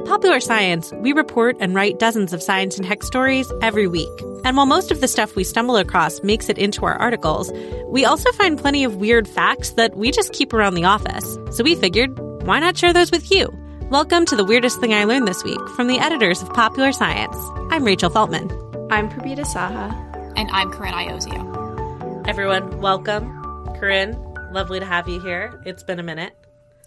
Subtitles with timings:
[0.00, 4.08] At Popular Science, we report and write dozens of science and tech stories every week.
[4.46, 7.52] And while most of the stuff we stumble across makes it into our articles,
[7.84, 11.36] we also find plenty of weird facts that we just keep around the office.
[11.54, 13.54] So we figured, why not share those with you?
[13.90, 17.36] Welcome to the weirdest thing I learned this week from the editors of Popular Science.
[17.70, 18.50] I'm Rachel Feltman.
[18.90, 19.92] I'm Purbita Saha.
[20.34, 22.26] And I'm Corinne Iozzio.
[22.26, 23.30] Everyone, welcome.
[23.78, 24.16] Corinne,
[24.50, 25.60] lovely to have you here.
[25.66, 26.32] It's been a minute.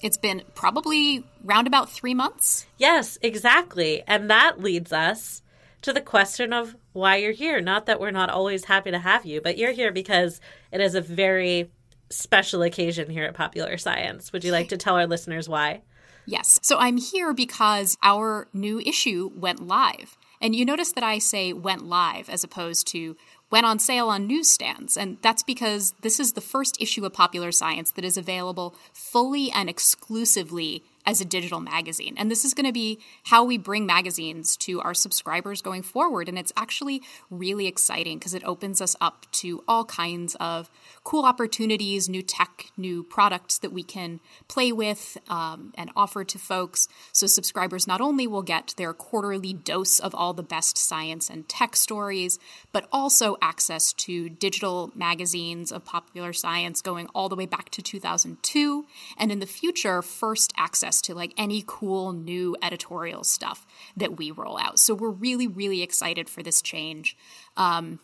[0.04, 2.66] It's been probably round about three months.
[2.78, 4.04] Yes, exactly.
[4.06, 5.42] And that leads us
[5.82, 7.62] to the question of why you're here.
[7.62, 10.94] Not that we're not always happy to have you, but you're here because it is
[10.94, 11.72] a very
[12.09, 14.31] special occasion here at Popular Science.
[14.34, 15.81] Would you like to tell our listeners why?
[16.26, 16.59] Yes.
[16.62, 20.18] So I'm here because our new issue went live.
[20.42, 23.16] And you notice that I say went live as opposed to
[23.54, 24.97] went on sale on newsstands.
[24.97, 29.52] And that's because this is the first issue of Popular Science that is available fully
[29.52, 32.16] and exclusively as a digital magazine.
[32.18, 36.30] And this is going to be how we bring magazines to our subscribers going forward.
[36.30, 40.69] And it's actually really exciting because it opens us up to all kinds of
[41.03, 46.40] cool opportunities, new tech, new products that we can play with um, and offer to
[46.40, 46.88] folks.
[47.12, 51.47] So subscribers not only will get their quarterly dose of all the best science and
[51.50, 52.40] tech stories,
[52.72, 57.81] but also access to digital magazines of popular science going all the way back to
[57.81, 58.85] 2002.
[59.18, 63.66] And in the future, first access to like any cool new editorial stuff
[63.98, 64.80] that we roll out.
[64.80, 67.18] So we're really, really excited for this change.
[67.58, 68.00] Um,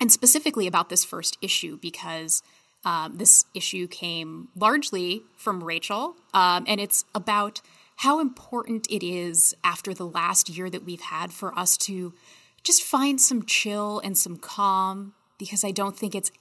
[0.00, 2.42] and specifically about this first issue because
[2.84, 7.62] um, this issue came largely from Rachel, um, and it's about
[7.96, 12.12] how important it is after the last year that we've had for us to
[12.62, 16.32] just find some chill and some calm because I don't think it's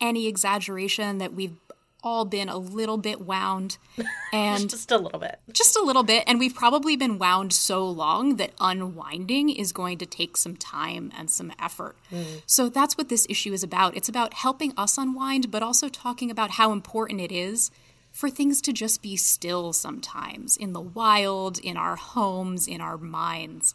[0.00, 1.54] any exaggeration that we've
[2.02, 3.78] all been a little bit wound
[4.32, 5.38] and just a little bit.
[5.52, 9.98] Just a little bit and we've probably been wound so long that unwinding is going
[9.98, 11.96] to take some time and some effort.
[12.10, 12.42] Mm.
[12.46, 13.96] So that's what this issue is about.
[13.96, 17.70] It's about helping us unwind but also talking about how important it is
[18.12, 22.98] for things to just be still sometimes in the wild, in our homes, in our
[22.98, 23.74] minds.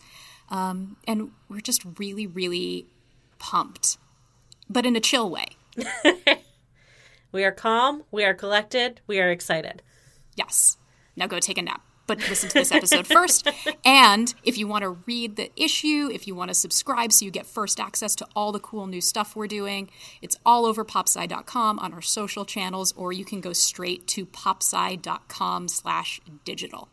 [0.50, 2.86] Um, and we're just really, really
[3.40, 3.98] pumped,
[4.70, 5.48] but in a chill way.
[7.32, 9.82] We are calm, we are collected, we are excited.
[10.36, 10.78] Yes.
[11.16, 11.82] Now go take a nap.
[12.08, 13.50] But listen to this episode first.
[13.84, 17.32] And if you want to read the issue, if you want to subscribe so you
[17.32, 19.90] get first access to all the cool new stuff we're doing,
[20.22, 25.68] it's all over popsci.com on our social channels, or you can go straight to popsci.com
[25.68, 26.88] slash digital.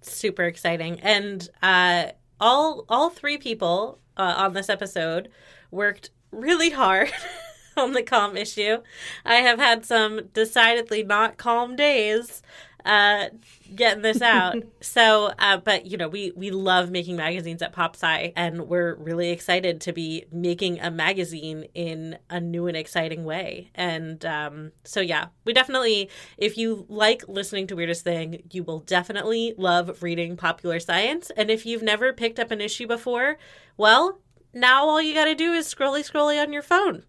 [0.00, 1.00] Super exciting.
[1.00, 5.28] And uh, all all three people uh, on this episode
[5.72, 7.10] worked really hard
[7.76, 8.78] on the calm issue.
[9.24, 12.42] I have had some decidedly not calm days
[12.84, 13.26] uh,
[13.74, 14.56] getting this out.
[14.80, 19.30] so, uh, but you know, we we love making magazines at PopSci, and we're really
[19.30, 23.70] excited to be making a magazine in a new and exciting way.
[23.74, 28.80] And um, so, yeah, we definitely, if you like listening to Weirdest Thing, you will
[28.80, 31.30] definitely love reading popular science.
[31.36, 33.38] And if you've never picked up an issue before,
[33.76, 34.18] well,
[34.52, 37.04] now all you got to do is scrolly scrolly on your phone.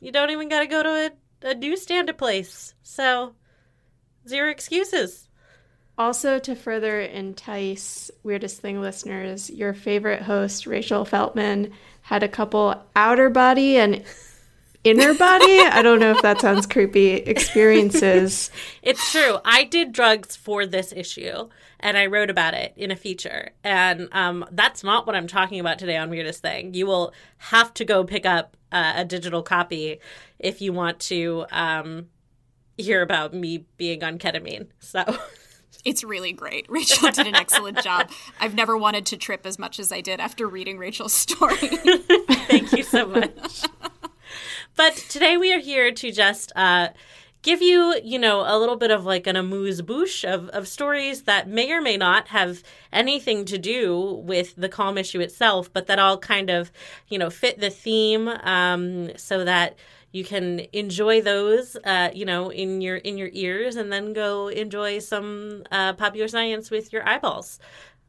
[0.00, 1.12] You don't even got to go to
[1.44, 2.74] a, a newsstand to place.
[2.82, 3.34] So,
[4.26, 5.28] zero excuses.
[5.98, 12.82] Also, to further entice Weirdest Thing listeners, your favorite host, Rachel Feltman, had a couple
[12.96, 14.02] outer body and
[14.82, 15.60] inner body.
[15.60, 17.12] I don't know if that sounds creepy.
[17.12, 18.50] Experiences.
[18.82, 19.38] It's true.
[19.44, 21.50] I did drugs for this issue
[21.80, 23.50] and I wrote about it in a feature.
[23.64, 26.74] And um, that's not what I'm talking about today on Weirdest Thing.
[26.74, 30.00] You will have to go pick up uh, a digital copy
[30.38, 32.08] if you want to um,
[32.76, 34.68] hear about me being on ketamine.
[34.78, 35.04] So.
[35.82, 36.66] It's really great.
[36.68, 38.10] Rachel did an excellent job.
[38.38, 41.56] I've never wanted to trip as much as I did after reading Rachel's story.
[41.56, 43.64] Thank you so much.
[44.76, 46.88] but today we are here to just uh,
[47.42, 51.22] give you, you know, a little bit of like an amuse bouche of, of stories
[51.22, 55.86] that may or may not have anything to do with the calm issue itself, but
[55.86, 56.70] that all kind of,
[57.08, 59.76] you know, fit the theme um, so that
[60.12, 64.48] you can enjoy those, uh, you know, in your in your ears, and then go
[64.48, 67.60] enjoy some uh, popular science with your eyeballs.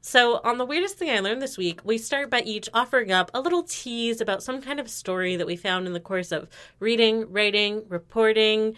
[0.03, 3.29] So, on the weirdest thing I learned this week, we start by each offering up
[3.35, 6.49] a little tease about some kind of story that we found in the course of
[6.79, 8.75] reading, writing, reporting,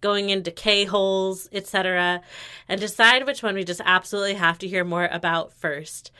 [0.00, 2.20] going into K holes, etc.,
[2.68, 6.10] and decide which one we just absolutely have to hear more about first.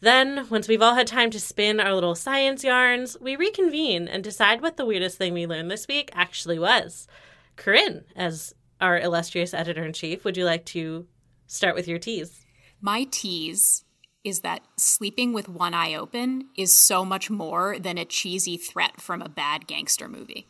[0.00, 4.22] Then, once we've all had time to spin our little science yarns, we reconvene and
[4.22, 7.08] decide what the weirdest thing we learned this week actually was.
[7.56, 11.06] Corinne, as our illustrious editor in chief, would you like to
[11.48, 12.44] start with your tease?
[12.80, 13.84] My tease
[14.22, 19.00] is that sleeping with one eye open is so much more than a cheesy threat
[19.00, 20.46] from a bad gangster movie.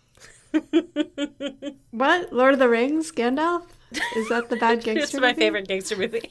[1.90, 2.32] What?
[2.32, 3.12] Lord of the Rings?
[3.12, 3.64] Gandalf?
[4.16, 4.92] Is that the bad gangster?
[4.94, 5.02] Movie?
[5.02, 6.30] It's my favorite gangster movie.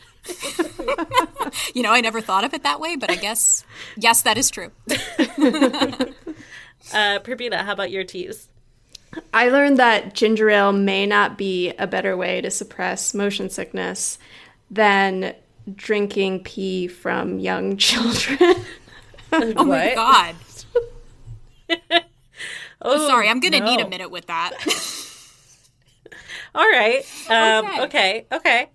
[1.74, 3.64] you know, I never thought of it that way, but I guess
[3.96, 4.72] yes, that is true.
[4.90, 4.96] uh,
[6.94, 8.50] Prabina, how about your teas?
[9.34, 14.20] I learned that ginger ale may not be a better way to suppress motion sickness
[14.70, 15.34] than
[15.74, 18.38] drinking pee from young children.
[19.32, 20.36] oh my god.
[22.82, 23.66] Oh, sorry, I'm gonna no.
[23.66, 24.54] need a minute with that.
[26.56, 27.04] All right.
[27.30, 27.82] Um, okay.
[27.84, 28.28] okay.
[28.32, 28.70] Okay.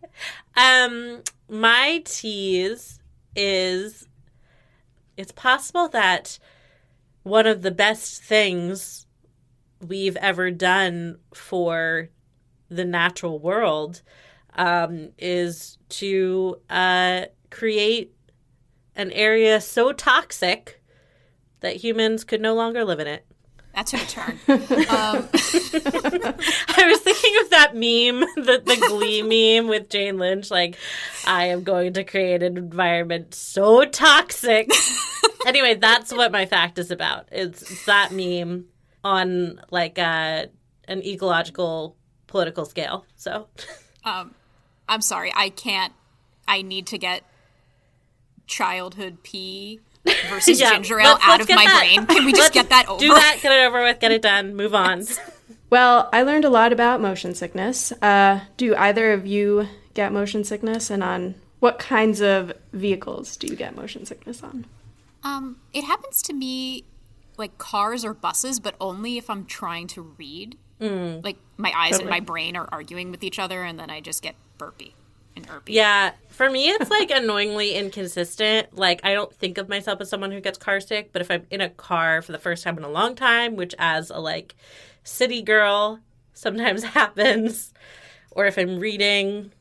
[0.57, 3.01] Um, my tease
[3.35, 4.07] is
[5.17, 6.39] it's possible that
[7.23, 9.07] one of the best things
[9.81, 12.09] we've ever done for
[12.69, 14.03] the natural world
[14.55, 18.15] um, is to uh, create
[18.95, 20.83] an area so toxic
[21.61, 23.27] that humans could no longer live in it.
[23.75, 24.39] That took a turn.
[24.49, 25.29] um.
[26.75, 30.51] I was thinking of that meme, the, the Glee meme with Jane Lynch.
[30.51, 30.77] Like,
[31.27, 34.71] I am going to create an environment so toxic.
[35.47, 37.29] anyway, that's what my fact is about.
[37.33, 38.67] It's, it's that meme
[39.05, 40.47] on like uh,
[40.87, 41.97] an ecological
[42.27, 43.07] political scale.
[43.17, 43.49] So,
[44.05, 44.35] um,
[44.87, 45.95] I'm sorry, I can't.
[46.47, 47.23] I need to get
[48.47, 49.81] childhood pee
[50.29, 51.79] versus yeah, ginger ale let's, out let's of my that.
[51.79, 52.07] brain.
[52.07, 53.01] Can we just let's get that over?
[53.01, 55.05] Do that, get it over with, get it done, move on.
[55.71, 57.93] Well, I learned a lot about motion sickness.
[58.03, 63.47] Uh, do either of you get motion sickness, and on what kinds of vehicles do
[63.47, 64.67] you get motion sickness on?
[65.25, 66.85] Um, it happens to me
[67.39, 70.59] like cars or buses, but only if I'm trying to read.
[70.81, 71.25] Mm.
[71.25, 72.03] Like my eyes totally.
[72.03, 74.95] and my brain are arguing with each other, and then I just get burpy
[75.37, 75.69] and irpy.
[75.69, 78.77] Yeah, for me, it's like annoyingly inconsistent.
[78.77, 81.47] Like, I don't think of myself as someone who gets car sick, but if I'm
[81.51, 84.55] in a car for the first time in a long time, which as a like
[85.05, 86.01] city girl
[86.33, 87.73] sometimes happens,
[88.31, 89.53] or if I'm reading,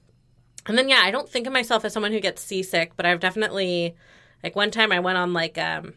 [0.65, 3.19] and then yeah, I don't think of myself as someone who gets seasick, but I've
[3.19, 3.96] definitely
[4.43, 5.93] like one time I went on like um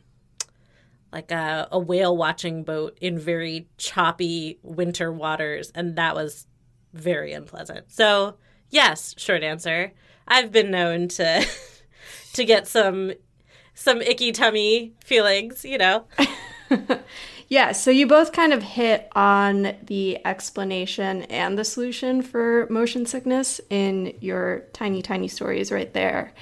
[1.12, 6.48] like a, a whale watching boat in very choppy winter waters, and that was
[6.92, 7.90] very unpleasant.
[7.92, 8.36] So
[8.74, 9.92] yes, short answer.
[10.26, 11.46] I've been known to
[12.34, 13.12] to get some
[13.74, 16.04] some icky tummy feelings, you know.
[17.48, 23.06] yeah, so you both kind of hit on the explanation and the solution for motion
[23.06, 26.32] sickness in your tiny tiny stories right there.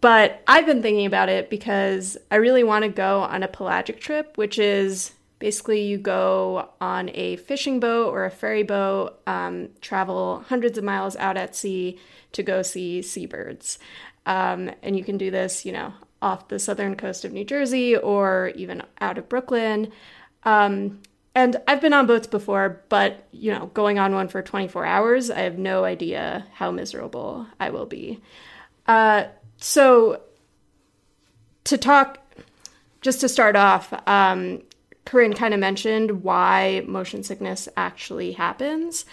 [0.00, 4.00] But I've been thinking about it because I really want to go on a pelagic
[4.00, 5.12] trip, which is
[5.44, 10.84] basically you go on a fishing boat or a ferry boat, um, travel hundreds of
[10.84, 11.98] miles out at sea
[12.32, 13.78] to go see seabirds.
[14.24, 17.94] Um, and you can do this, you know, off the southern coast of New Jersey
[17.94, 19.92] or even out of Brooklyn.
[20.44, 21.02] Um,
[21.34, 25.30] and I've been on boats before, but you know, going on one for 24 hours,
[25.30, 28.22] I have no idea how miserable I will be.
[28.86, 29.24] Uh,
[29.58, 30.22] so,
[31.64, 32.16] to talk,
[33.02, 34.62] just to start off, um,
[35.04, 39.04] Corinne kind of mentioned why motion sickness actually happens.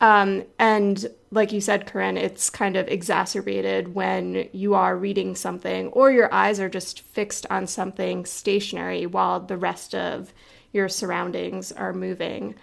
[0.00, 5.88] Um, and like you said, Corinne, it's kind of exacerbated when you are reading something
[5.88, 10.32] or your eyes are just fixed on something stationary while the rest of
[10.72, 12.54] your surroundings are moving.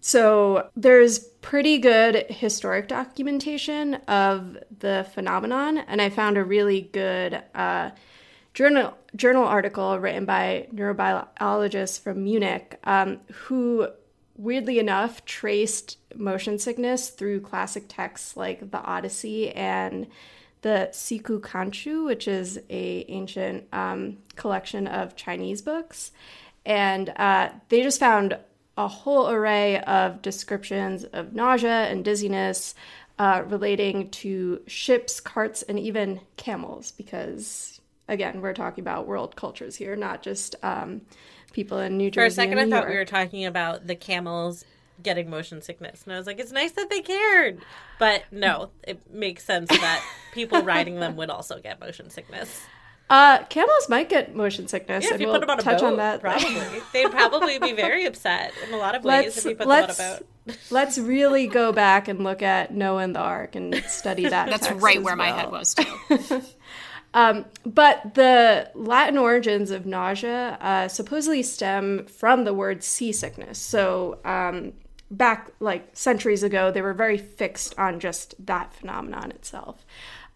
[0.00, 7.42] So there's pretty good historic documentation of the phenomenon, and I found a really good
[7.54, 7.90] uh,
[8.54, 13.88] journal journal article written by neurobiologists from Munich um, who
[14.36, 20.06] weirdly enough traced motion sickness through classic texts like the Odyssey and
[20.62, 26.12] the Siku Quanshu, which is a ancient um, collection of Chinese books,
[26.64, 28.36] and uh, they just found
[28.76, 32.74] a whole array of descriptions of nausea and dizziness
[33.18, 37.75] uh, relating to ships, carts, and even camels, because
[38.08, 41.02] again, we're talking about world cultures here, not just um,
[41.52, 42.22] people in New Jersey.
[42.22, 42.90] For a second, I New thought York.
[42.90, 44.64] we were talking about the camels
[45.02, 47.60] getting motion sickness, and I was like, it's nice that they cared,
[47.98, 52.62] but no, it makes sense that people riding them would also get motion sickness.
[53.08, 55.04] Uh, camels might get motion sickness.
[55.04, 56.20] Yeah, if you we'll put them on a touch boat, on that.
[56.20, 56.60] probably
[56.92, 59.70] they'd probably be very upset in a lot of ways Let's if you put them
[59.84, 60.26] on a boat.
[60.70, 64.48] let's really go back and look at Noah and the Ark and study that.
[64.50, 65.84] That's text right as where my head was too.
[67.16, 73.58] But the Latin origins of nausea uh, supposedly stem from the word seasickness.
[73.58, 74.74] So um,
[75.10, 79.86] back like centuries ago, they were very fixed on just that phenomenon itself.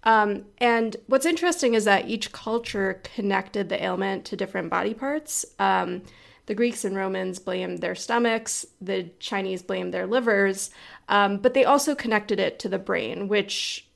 [0.05, 5.45] Um, and what's interesting is that each culture connected the ailment to different body parts.
[5.59, 6.03] Um,
[6.47, 10.71] the Greeks and Romans blamed their stomachs, the Chinese blamed their livers,
[11.09, 13.87] um, but they also connected it to the brain, which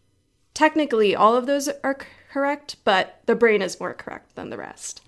[0.52, 1.98] technically all of those are
[2.34, 5.00] correct, but the brain is more correct than the rest.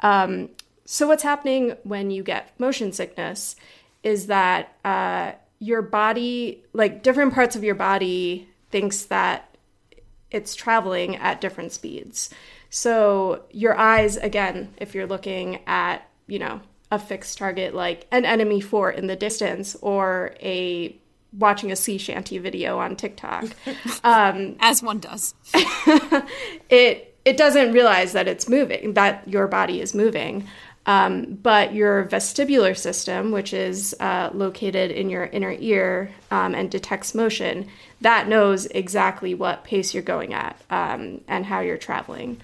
[0.00, 0.48] Um,
[0.86, 3.56] so, what's happening when you get motion sickness
[4.02, 9.54] is that uh, your body, like different parts of your body, thinks that
[10.30, 12.30] it's traveling at different speeds.
[12.70, 18.24] So, your eyes, again, if you're looking at, you know, a fixed target like an
[18.24, 20.96] enemy fort in the distance or a
[21.38, 23.44] watching a sea shanty video on TikTok,
[24.60, 25.34] As one does.
[26.68, 30.48] it it doesn't realize that it's moving, that your body is moving.
[30.84, 36.68] Um, but your vestibular system, which is uh, located in your inner ear um, and
[36.70, 37.68] detects motion,
[38.00, 42.40] that knows exactly what pace you're going at um, and how you're traveling.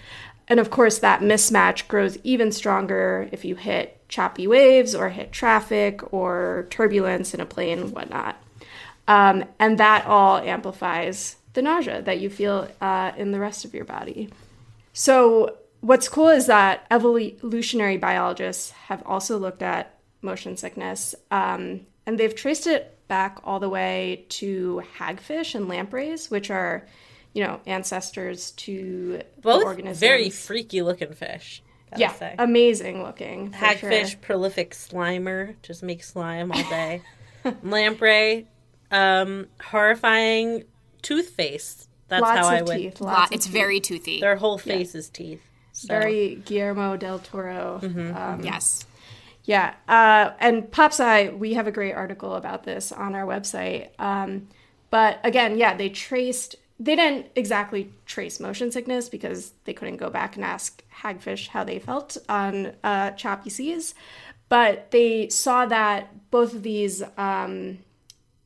[0.46, 5.32] And of course, that mismatch grows even stronger if you hit choppy waves or hit
[5.32, 8.40] traffic or turbulence in a plane and whatnot.
[9.08, 13.74] Um, and that all amplifies the nausea that you feel uh, in the rest of
[13.74, 14.28] your body.
[14.92, 22.18] So, what's cool is that evolutionary biologists have also looked at motion sickness, um, and
[22.18, 26.86] they've traced it back all the way to hagfish and lampreys, which are,
[27.32, 29.98] you know, ancestors to Both organisms.
[30.00, 31.62] very freaky looking fish.
[31.96, 32.34] Yeah, say.
[32.38, 33.52] amazing looking.
[33.52, 34.18] Hagfish, sure.
[34.20, 37.00] prolific slimer, just make slime all day.
[37.62, 38.46] Lamprey,
[38.90, 40.64] um, horrifying
[41.02, 41.88] tooth face.
[42.08, 42.76] That's Lots how I would.
[42.76, 43.00] teeth.
[43.00, 43.52] Lot- Lots of it's teeth.
[43.52, 44.20] very toothy.
[44.20, 45.42] Their whole face is teeth.
[45.72, 45.88] So.
[45.88, 47.78] very Guillermo del Toro.
[47.82, 48.16] Mm-hmm.
[48.16, 48.84] Um, yes.
[49.44, 53.88] Yeah, uh, and PopSci, we have a great article about this on our website.
[53.98, 54.48] Um,
[54.90, 60.10] but again, yeah, they traced, they didn't exactly trace motion sickness because they couldn't go
[60.10, 63.94] back and ask hagfish how they felt on uh, choppy seas.
[64.50, 67.78] But they saw that both of these, um,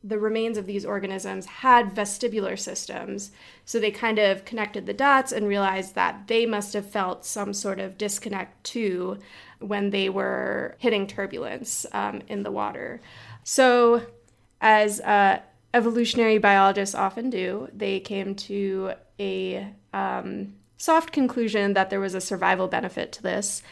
[0.05, 3.31] the remains of these organisms had vestibular systems.
[3.65, 7.53] So they kind of connected the dots and realized that they must have felt some
[7.53, 9.19] sort of disconnect too
[9.61, 13.01] when they were hitting turbulence um, in the water.
[13.45, 14.03] So,
[14.61, 15.41] as uh,
[15.75, 22.21] evolutionary biologists often do, they came to a um, soft conclusion that there was a
[22.21, 23.63] survival benefit to this.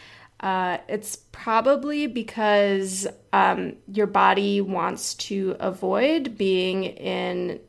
[0.40, 7.60] Uh, it's probably because um, your body wants to avoid being in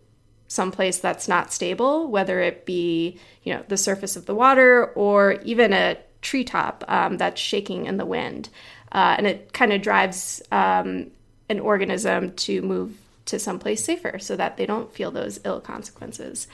[0.47, 5.33] someplace that's not stable, whether it be you know the surface of the water or
[5.43, 8.49] even a treetop um, that's shaking in the wind,
[8.91, 11.11] uh, and it kind of drives um,
[11.49, 16.47] an organism to move to someplace safer so that they don't feel those ill consequences.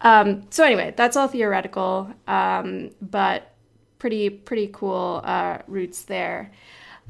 [0.00, 3.53] Um, so anyway, that's all theoretical, um, but
[3.98, 6.50] pretty pretty cool uh, roots there.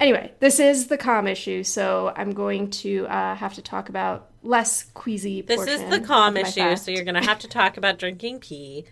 [0.00, 4.30] Anyway, this is the calm issue, so I'm going to uh, have to talk about
[4.42, 5.40] less queasy.
[5.40, 6.80] This is the calm issue, fact.
[6.80, 8.86] so you're going to have to talk about drinking pee.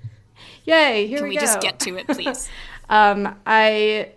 [0.65, 1.07] Yay!
[1.09, 1.41] Here Can we, we go.
[1.41, 2.49] just get to it, please?
[2.91, 4.11] Um, I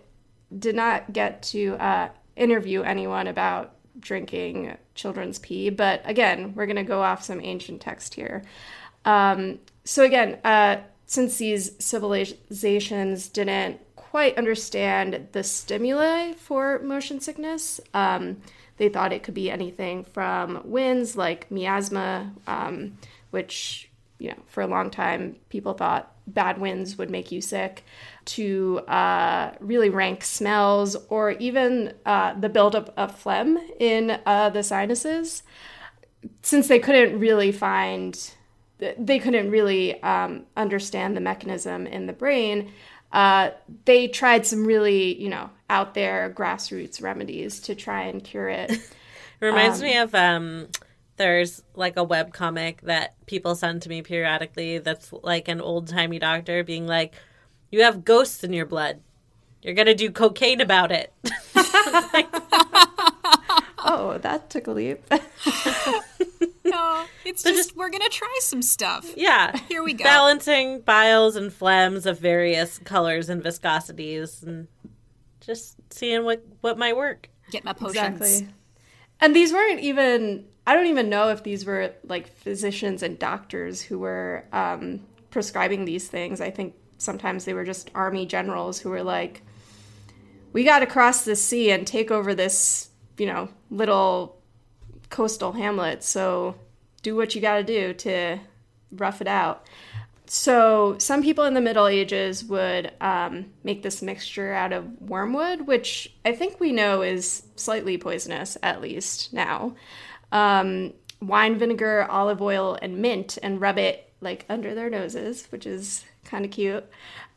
[0.56, 6.76] did not get to uh, interview anyone about drinking children's pee, but again, we're going
[6.76, 8.42] to go off some ancient text here.
[9.06, 17.80] Um, so again, uh, since these civilizations didn't quite understand the stimuli for motion sickness.
[17.94, 18.38] Um,
[18.76, 22.98] they thought it could be anything from winds like miasma, um,
[23.30, 27.84] which, you know, for a long time people thought bad winds would make you sick,
[28.24, 34.62] to uh, really rank smells or even uh, the buildup of phlegm in uh, the
[34.62, 35.42] sinuses.
[36.42, 38.18] Since they couldn't really find,
[38.78, 42.72] they couldn't really um, understand the mechanism in the brain,
[43.12, 43.50] uh,
[43.84, 48.70] they tried some really, you know, out there grassroots remedies to try and cure it.
[48.70, 48.80] it
[49.40, 50.68] reminds um, me of um,
[51.16, 55.88] there's like a web comic that people send to me periodically that's like an old
[55.88, 57.14] timey doctor being like,
[57.70, 59.00] You have ghosts in your blood.
[59.62, 61.12] You're gonna do cocaine about it.
[63.78, 65.02] oh, that took a leap.
[67.06, 69.12] No, it's just, just, we're gonna try some stuff.
[69.16, 70.04] Yeah, here we go.
[70.04, 74.68] Balancing biles and phlegms of various colors and viscosities, and
[75.40, 77.30] just seeing what what might work.
[77.50, 77.96] Get my potions.
[77.96, 78.48] Exactly.
[79.20, 83.80] And these weren't even I don't even know if these were like physicians and doctors
[83.80, 86.40] who were um, prescribing these things.
[86.40, 89.42] I think sometimes they were just army generals who were like,
[90.52, 94.40] we got to cross the sea and take over this, you know, little
[95.08, 96.02] coastal hamlet.
[96.02, 96.56] So
[97.06, 98.38] do what you got to do to
[98.90, 99.64] rough it out.
[100.26, 105.68] So some people in the Middle Ages would um, make this mixture out of wormwood,
[105.68, 109.76] which I think we know is slightly poisonous, at least now
[110.32, 115.64] um, wine vinegar, olive oil, and mint and rub it like under their noses, which
[115.64, 116.84] is kind of cute.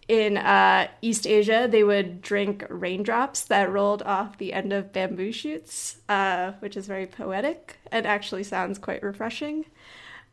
[0.09, 5.31] In uh, East Asia, they would drink raindrops that rolled off the end of bamboo
[5.31, 9.65] shoots, uh, which is very poetic and actually sounds quite refreshing.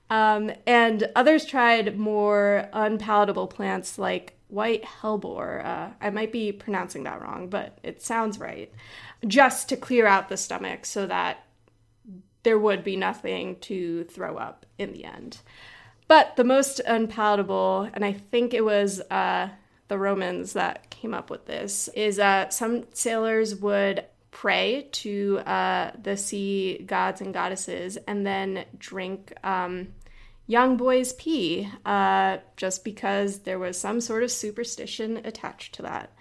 [0.09, 5.62] Um, and others tried more unpalatable plants like white hellebore.
[5.62, 8.73] Uh, I might be pronouncing that wrong, but it sounds right.
[9.26, 11.45] Just to clear out the stomach so that
[12.45, 15.40] there would be nothing to throw up in the end.
[16.09, 19.50] But the most unpalatable, and I think it was uh,
[19.88, 25.92] the Romans that came up with this, is uh, some sailors would pray to uh,
[26.03, 29.88] the sea gods and goddesses and then drink um,
[30.46, 36.12] young boys' pee uh, just because there was some sort of superstition attached to that.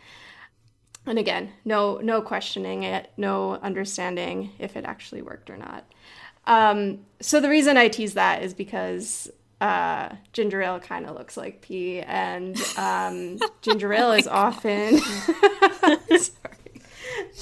[1.05, 5.85] And again, no no questioning it, no understanding if it actually worked or not.
[6.47, 9.29] Um, so the reason I tease that is because
[9.61, 14.99] uh, ginger ale kind of looks like pee, and um, ginger ale oh is often.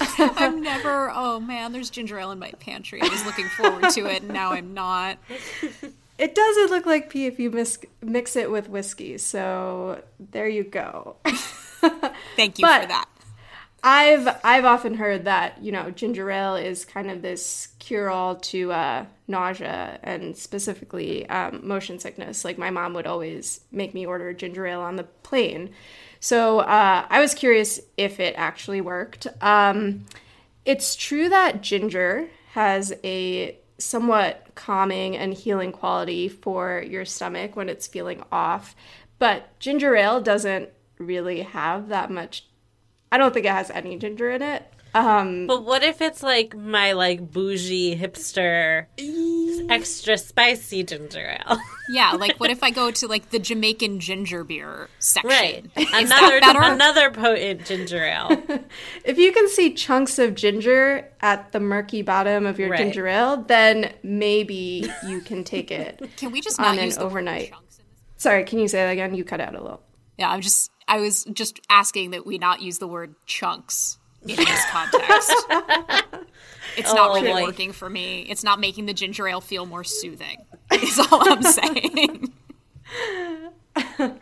[0.00, 1.10] I'm never.
[1.14, 3.00] Oh man, there's ginger ale in my pantry.
[3.02, 5.18] I was looking forward to it, and now I'm not.
[6.16, 9.18] It doesn't look like pee if you mix mix it with whiskey.
[9.18, 11.16] So there you go.
[12.36, 13.06] Thank you but, for that.
[13.86, 18.36] I've I've often heard that you know ginger ale is kind of this cure all
[18.36, 22.46] to uh, nausea and specifically um, motion sickness.
[22.46, 25.70] Like my mom would always make me order ginger ale on the plane,
[26.18, 29.26] so uh, I was curious if it actually worked.
[29.42, 30.06] Um,
[30.64, 37.68] it's true that ginger has a somewhat calming and healing quality for your stomach when
[37.68, 38.74] it's feeling off,
[39.18, 42.46] but ginger ale doesn't really have that much
[43.14, 44.68] I don't think it has any ginger in it.
[44.92, 48.86] Um, but what if it's like my like bougie hipster
[49.70, 51.58] extra spicy ginger ale?
[51.88, 55.30] yeah, like what if I go to like the Jamaican ginger beer section?
[55.30, 58.42] Right, another another potent ginger ale.
[59.04, 62.78] if you can see chunks of ginger at the murky bottom of your right.
[62.78, 66.02] ginger ale, then maybe you can take it.
[66.16, 67.52] Can we just not use an overnight?
[68.16, 69.14] Sorry, can you say that again?
[69.14, 69.84] You cut out a little.
[70.18, 74.36] Yeah, I'm just I was just asking that we not use the word chunks in
[74.36, 75.32] this context.
[76.76, 78.22] it's oh, not really working for me.
[78.22, 80.44] It's not making the ginger ale feel more soothing.
[80.72, 82.32] Is all I'm saying.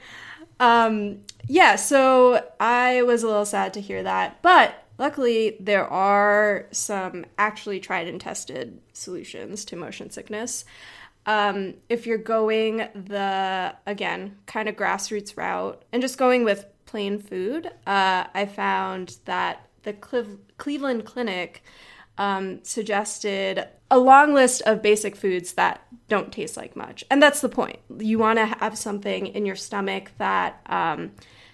[0.60, 6.66] um, yeah, so I was a little sad to hear that, but luckily there are
[6.70, 10.64] some actually tried and tested solutions to motion sickness.
[11.24, 17.18] Um, if you're going the, again, kind of grassroots route and just going with plain
[17.18, 19.92] food, uh, I found that the
[20.58, 21.62] Cleveland Clinic
[22.18, 27.04] um, suggested a long list of basic foods that don't taste like much.
[27.10, 27.78] And that's the point.
[27.98, 31.12] You want to have something in your stomach that um,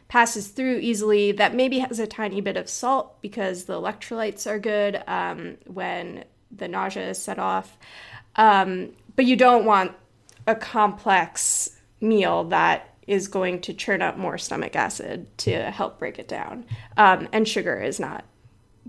[0.08, 4.58] passes through easily, that maybe has a tiny bit of salt because the electrolytes are
[4.58, 7.76] good um, when the nausea is set off.
[8.36, 9.90] Um, but you don't want
[10.46, 16.20] a complex meal that is going to churn up more stomach acid to help break
[16.20, 16.64] it down.
[16.96, 18.24] Um, and sugar is not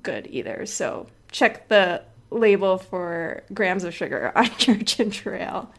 [0.04, 0.68] good either.
[0.68, 5.74] So check the label for grams of sugar on your ginger ale.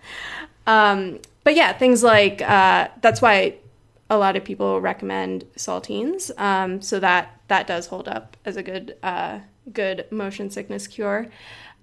[0.67, 3.55] Um, but yeah, things like uh, that's why
[4.11, 6.37] a lot of people recommend saltines.
[6.41, 9.39] Um, so that that does hold up as a good uh,
[9.73, 11.29] good motion sickness cure.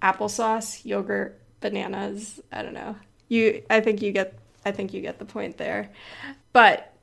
[0.02, 2.40] Applesauce, yogurt, bananas.
[2.52, 2.96] I don't know.
[3.28, 4.38] You, I think you get.
[4.66, 5.92] I think you get the point there.
[6.52, 6.94] But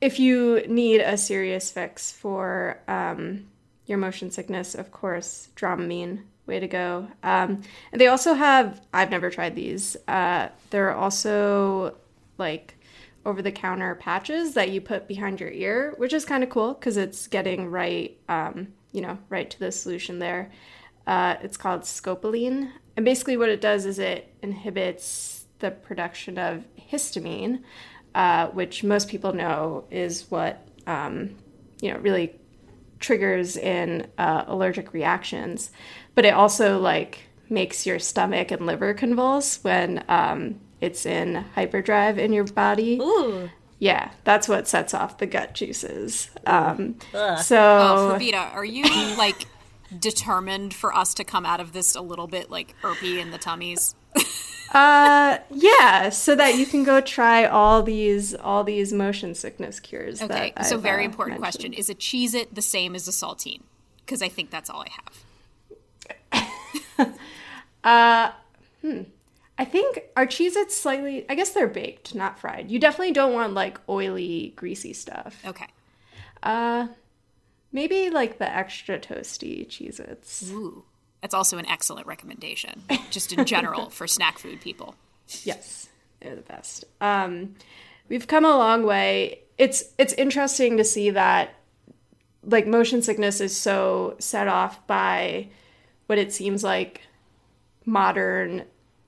[0.00, 3.46] if you need a serious fix for um,
[3.86, 7.08] your motion sickness, of course, Dramamine, way to go.
[7.22, 9.96] Um, and they also have, I've never tried these.
[10.08, 11.96] Uh, they're also
[12.38, 12.76] like
[13.26, 16.74] over the counter patches that you put behind your ear, which is kind of cool
[16.74, 20.50] because it's getting right, um, you know, right to the solution there.
[21.06, 22.70] Uh, it's called scopolamine.
[22.96, 27.62] And basically, what it does is it inhibits the production of histamine,
[28.14, 31.36] uh, which most people know is what um,
[31.80, 32.34] you know really
[32.98, 35.70] triggers in uh, allergic reactions.
[36.14, 42.18] But it also like makes your stomach and liver convulse when um, it's in hyperdrive
[42.18, 42.98] in your body.
[43.00, 43.50] Ooh.
[43.78, 46.30] Yeah, that's what sets off the gut juices.
[46.46, 48.84] Um, so, oh, Purbita, are you
[49.16, 49.46] like
[49.98, 53.38] determined for us to come out of this a little bit like irpy in the
[53.38, 53.94] tummies?
[54.72, 60.22] uh yeah so that you can go try all these all these motion sickness cures
[60.22, 61.72] okay so I've, very uh, important mentioned.
[61.72, 61.72] question.
[61.72, 63.62] Is a Cheez-It the same as a saltine?
[63.98, 64.88] Because i think that's all i
[66.32, 67.08] have.
[67.82, 68.30] Uh
[68.82, 69.02] hmm.
[69.58, 72.70] I think our Cheez-Its slightly i guess they're baked not fried.
[72.70, 75.42] You definitely don't want like oily greasy stuff.
[75.46, 75.66] Okay.
[76.42, 76.88] Uh
[77.72, 80.84] maybe like the extra toasty Cheez-Its ooh
[81.20, 84.94] that's also an excellent recommendation, just in general for snack food people.
[85.44, 85.88] Yes,
[86.20, 86.84] they're the best.
[87.00, 87.56] Um,
[88.08, 89.40] we've come a long way.
[89.58, 91.54] It's it's interesting to see that
[92.42, 95.48] like motion sickness is so set off by
[96.06, 97.02] what it seems like
[97.84, 98.64] modern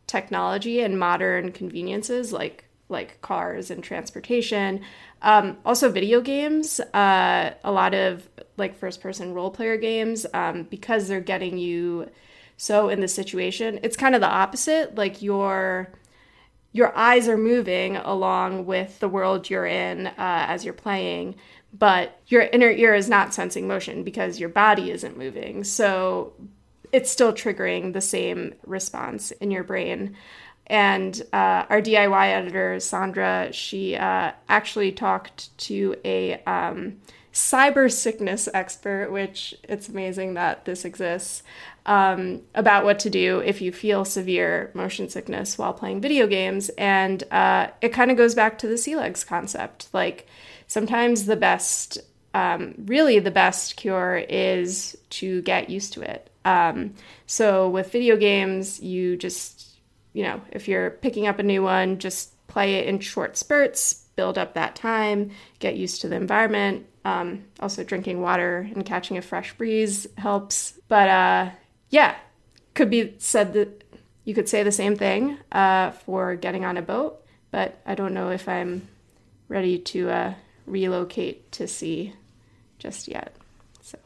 [0.07, 4.83] technology and modern conveniences like like cars and transportation
[5.23, 10.65] um, also video games uh, a lot of like first person role player games um,
[10.65, 12.11] because they're getting you
[12.57, 14.95] so in the situation it's kind of the opposite.
[14.95, 15.91] Like your
[16.73, 21.35] your eyes are moving along with the world you're in uh, as you're playing
[21.73, 25.65] but your inner ear is not sensing motion because your body isn't moving.
[25.65, 26.35] So
[26.93, 30.15] it's still triggering the same response in your brain.
[30.67, 37.01] And uh, our DIY editor, Sandra, she uh, actually talked to a um,
[37.33, 41.43] cyber sickness expert, which it's amazing that this exists,
[41.87, 46.69] um, about what to do if you feel severe motion sickness while playing video games.
[46.71, 49.89] And uh, it kind of goes back to the sea legs concept.
[49.93, 50.27] Like
[50.67, 51.99] sometimes the best,
[52.35, 56.31] um, really the best cure is to get used to it.
[56.45, 56.95] Um,
[57.27, 59.73] so with video games, you just
[60.13, 64.07] you know, if you're picking up a new one, just play it in short spurts,
[64.17, 66.87] build up that time, get used to the environment.
[67.05, 70.79] Um, also, drinking water and catching a fresh breeze helps.
[70.89, 71.51] But uh,
[71.91, 72.17] yeah,
[72.75, 73.83] could be said that
[74.25, 78.15] you could say the same thing uh, for getting on a boat, but I don't
[78.15, 78.89] know if I'm
[79.49, 80.35] ready to uh,
[80.67, 82.15] relocate to sea
[82.79, 83.35] just yet.
[83.81, 83.99] So.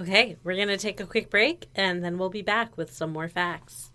[0.00, 3.28] Okay, we're to take a quick break and then we'll be back with some more
[3.28, 3.91] facts.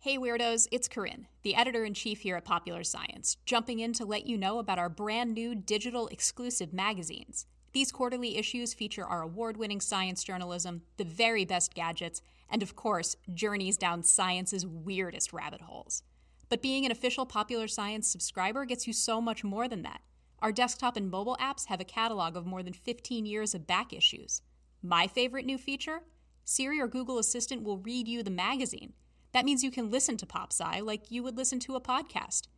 [0.00, 4.04] Hey Weirdos, it's Corinne, the editor in chief here at Popular Science, jumping in to
[4.04, 7.46] let you know about our brand new digital exclusive magazines.
[7.72, 12.76] These quarterly issues feature our award winning science journalism, the very best gadgets, and of
[12.76, 16.04] course, journeys down science's weirdest rabbit holes.
[16.48, 20.02] But being an official Popular Science subscriber gets you so much more than that.
[20.40, 23.92] Our desktop and mobile apps have a catalog of more than 15 years of back
[23.92, 24.42] issues.
[24.80, 26.02] My favorite new feature?
[26.44, 28.92] Siri or Google Assistant will read you the magazine.
[29.32, 32.48] That means you can listen to PopSci like you would listen to a podcast.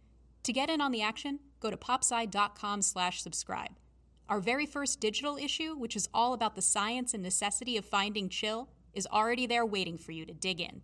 [0.44, 3.72] To get in on the action, go to popsci.com slash subscribe.
[4.28, 8.28] Our very first digital issue, which is all about the science and necessity of finding
[8.28, 10.82] chill, is already there waiting for you to dig in.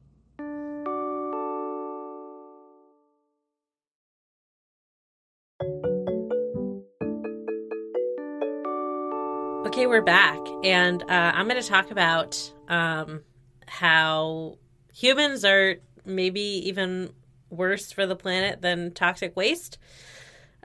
[9.66, 13.22] Okay, we're back, and uh, I'm going to talk about um,
[13.66, 14.58] how
[14.96, 17.12] humans are maybe even
[17.50, 19.76] worse for the planet than toxic waste.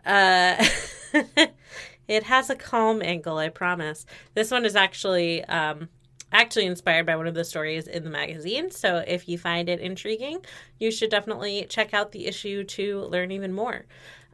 [0.05, 0.65] Uh,
[2.07, 4.05] it has a calm angle, I promise.
[4.33, 5.89] This one is actually um,
[6.31, 8.71] actually inspired by one of the stories in the magazine.
[8.71, 10.39] So if you find it intriguing,
[10.79, 13.85] you should definitely check out the issue to learn even more.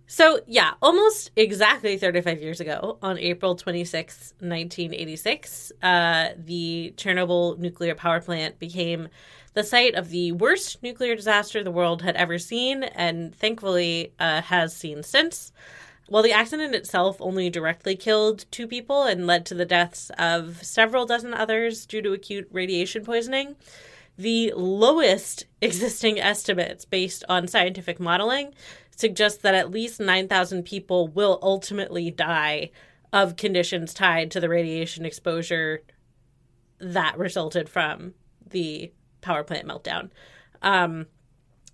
[0.09, 7.93] So, yeah, almost exactly 35 years ago, on April 26, 1986, uh, the Chernobyl nuclear
[7.93, 9.09] power plant became
[9.57, 14.39] the site of the worst nuclear disaster the world had ever seen, and thankfully uh,
[14.43, 15.51] has seen since.
[16.07, 20.63] While the accident itself only directly killed two people and led to the deaths of
[20.63, 23.55] several dozen others due to acute radiation poisoning,
[24.15, 28.53] the lowest existing estimates based on scientific modeling
[28.95, 32.69] suggest that at least 9,000 people will ultimately die
[33.11, 35.81] of conditions tied to the radiation exposure
[36.79, 38.13] that resulted from
[38.51, 38.91] the
[39.21, 40.09] power plant meltdown.
[40.61, 41.07] Um,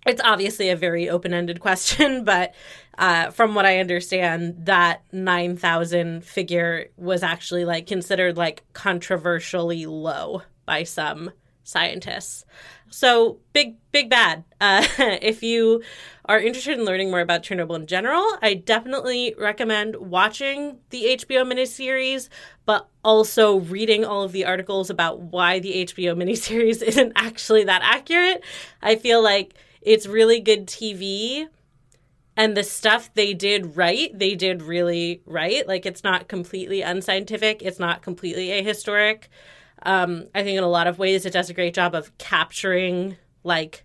[0.06, 2.54] it's obviously a very open-ended question, but
[2.98, 9.86] uh, from what I understand, that nine thousand figure was actually like considered like controversially
[9.86, 11.32] low by some
[11.64, 12.44] scientists.
[12.90, 14.44] So big, big bad.
[14.60, 15.82] Uh, if you
[16.26, 21.44] are interested in learning more about Chernobyl in general, I definitely recommend watching the HBO
[21.44, 22.28] miniseries,
[22.64, 27.82] but also reading all of the articles about why the HBO miniseries isn't actually that
[27.84, 28.42] accurate.
[28.82, 31.46] I feel like it's really good TV
[32.36, 35.66] and the stuff they did right, they did really right.
[35.68, 39.24] Like it's not completely unscientific, it's not completely ahistoric.
[39.82, 43.18] Um, I think in a lot of ways it does a great job of capturing
[43.44, 43.84] like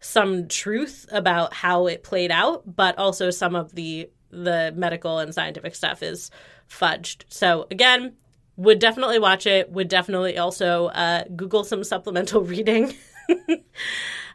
[0.00, 5.34] some truth about how it played out, but also some of the the medical and
[5.34, 6.30] scientific stuff is
[6.68, 7.24] fudged.
[7.28, 8.14] So again,
[8.56, 9.70] would definitely watch it.
[9.72, 12.94] Would definitely also uh, Google some supplemental reading.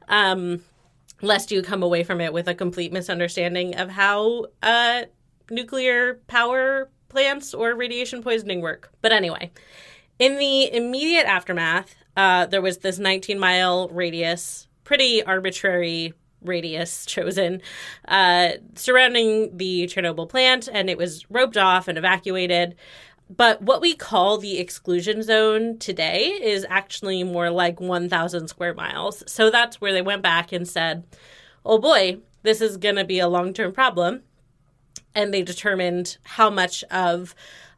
[0.07, 0.61] um,
[1.21, 5.03] lest you come away from it with a complete misunderstanding of how uh,
[5.49, 8.91] nuclear power plants or radiation poisoning work.
[9.01, 9.51] But anyway,
[10.19, 17.61] in the immediate aftermath, uh, there was this 19 mile radius, pretty arbitrary radius chosen
[18.07, 22.75] uh, surrounding the Chernobyl plant, and it was roped off and evacuated.
[23.29, 29.23] But what we call the exclusion zone today is actually more like 1,000 square miles.
[29.25, 31.05] So that's where they went back and said,
[31.65, 34.21] oh boy, this is going to be a long term problem.
[35.15, 37.33] And they determined how much of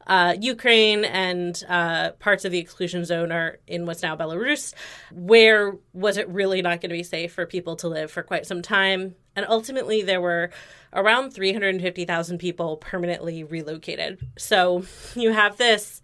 [0.07, 4.73] uh, Ukraine and uh, parts of the exclusion zone are in what's now Belarus.
[5.11, 8.45] Where was it really not going to be safe for people to live for quite
[8.45, 9.15] some time?
[9.35, 10.49] And ultimately, there were
[10.93, 14.25] around 350,000 people permanently relocated.
[14.37, 16.01] So you have this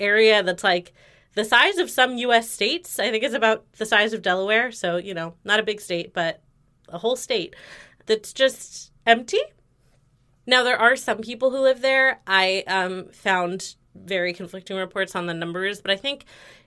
[0.00, 0.92] area that's like
[1.34, 2.98] the size of some US states.
[2.98, 4.72] I think it's about the size of Delaware.
[4.72, 6.42] So, you know, not a big state, but
[6.88, 7.54] a whole state
[8.06, 9.40] that's just empty
[10.46, 12.20] now, there are some people who live there.
[12.26, 16.24] I um, found very conflicting reports on the numbers, but I think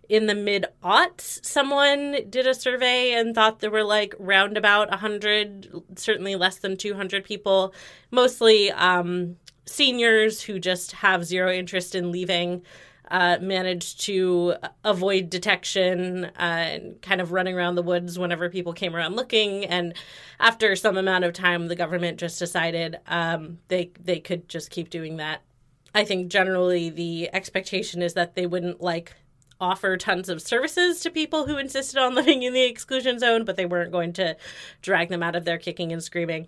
[0.07, 4.89] in the mid aughts, someone did a survey and thought there were like round roundabout
[4.89, 7.73] 100, certainly less than 200 people,
[8.11, 9.35] mostly um,
[9.65, 12.61] seniors who just have zero interest in leaving
[13.09, 18.73] uh, managed to avoid detection uh, and kind of running around the woods whenever people
[18.73, 19.65] came around looking.
[19.65, 19.93] And
[20.39, 24.89] after some amount of time, the government just decided um, they they could just keep
[24.89, 25.41] doing that.
[25.93, 29.13] I think generally the expectation is that they wouldn't like
[29.61, 33.55] offer tons of services to people who insisted on living in the exclusion zone, but
[33.55, 34.35] they weren't going to
[34.81, 36.47] drag them out of there kicking and screaming.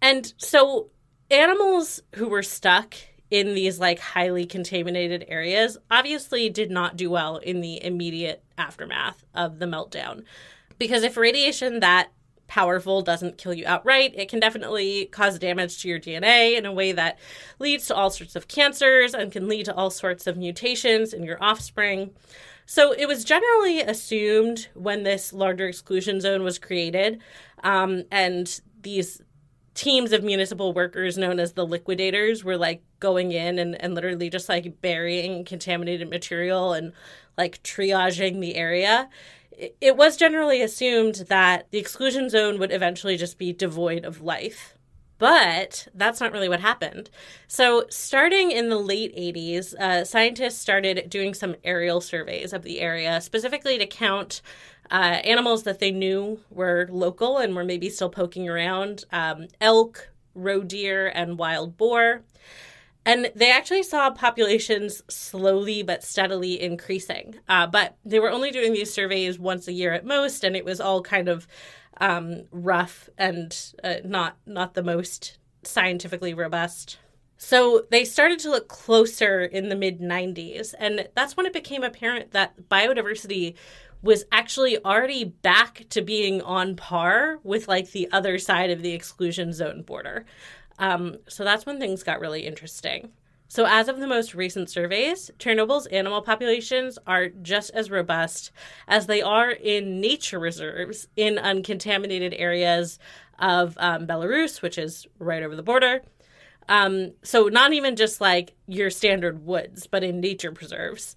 [0.00, 0.90] And so
[1.30, 2.94] animals who were stuck
[3.30, 9.24] in these like highly contaminated areas obviously did not do well in the immediate aftermath
[9.34, 10.24] of the meltdown.
[10.78, 12.10] Because if radiation that
[12.48, 16.72] powerful doesn't kill you outright, it can definitely cause damage to your DNA in a
[16.72, 17.18] way that
[17.58, 21.24] leads to all sorts of cancers and can lead to all sorts of mutations in
[21.24, 22.10] your offspring.
[22.66, 27.20] So it was generally assumed when this larger exclusion zone was created
[27.62, 29.22] um, and these
[29.76, 34.30] teams of municipal workers known as the liquidators were like going in and, and literally
[34.30, 36.92] just like burying contaminated material and
[37.36, 39.08] like triaging the area
[39.80, 44.76] it was generally assumed that the exclusion zone would eventually just be devoid of life
[45.18, 47.08] but that's not really what happened.
[47.48, 52.80] So, starting in the late 80s, uh, scientists started doing some aerial surveys of the
[52.80, 54.42] area, specifically to count
[54.90, 60.10] uh, animals that they knew were local and were maybe still poking around um, elk,
[60.34, 62.22] roe deer, and wild boar.
[63.04, 67.36] And they actually saw populations slowly but steadily increasing.
[67.48, 70.64] Uh, but they were only doing these surveys once a year at most, and it
[70.64, 71.46] was all kind of
[72.00, 76.98] um, rough and uh, not not the most scientifically robust.
[77.38, 80.74] So they started to look closer in the mid 90s.
[80.78, 83.54] And that's when it became apparent that biodiversity
[84.06, 88.92] was actually already back to being on par with like the other side of the
[88.92, 90.24] exclusion zone border.
[90.78, 93.10] Um, so that's when things got really interesting.
[93.48, 98.50] So, as of the most recent surveys, Chernobyl's animal populations are just as robust
[98.88, 102.98] as they are in nature reserves in uncontaminated areas
[103.38, 106.02] of um, Belarus, which is right over the border.
[106.68, 111.14] Um, so, not even just like your standard woods, but in nature preserves.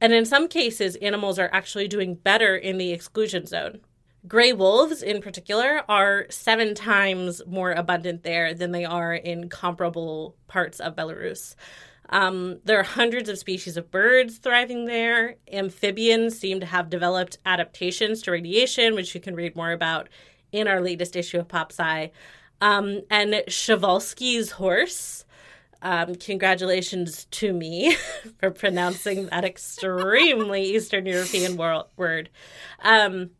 [0.00, 3.80] And in some cases, animals are actually doing better in the exclusion zone.
[4.26, 10.34] Gray wolves, in particular, are seven times more abundant there than they are in comparable
[10.46, 11.54] parts of Belarus.
[12.08, 15.36] Um, there are hundreds of species of birds thriving there.
[15.50, 20.08] Amphibians seem to have developed adaptations to radiation, which you can read more about
[20.52, 22.10] in our latest issue of PopSci.
[22.60, 25.24] Um, and Przewalski's horse
[25.84, 27.94] um, congratulations to me
[28.40, 32.30] for pronouncing that extremely Eastern European wor- word.
[32.82, 33.30] Um,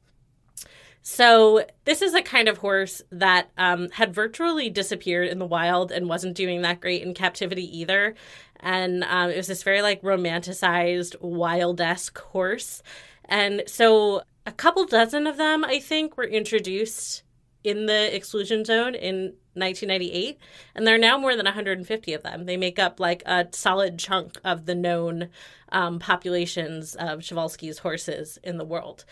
[1.03, 5.91] so this is a kind of horse that um, had virtually disappeared in the wild
[5.91, 8.15] and wasn't doing that great in captivity either.
[8.61, 12.83] And um, it was this very like romanticized wild esque horse.
[13.27, 17.23] And so a couple dozen of them, I think, were introduced
[17.63, 20.39] in the exclusion zone in 1998
[20.75, 22.47] and there are now more than 150 of them.
[22.47, 25.29] They make up like a solid chunk of the known
[25.71, 29.05] um, populations of Przewalski's horses in the world.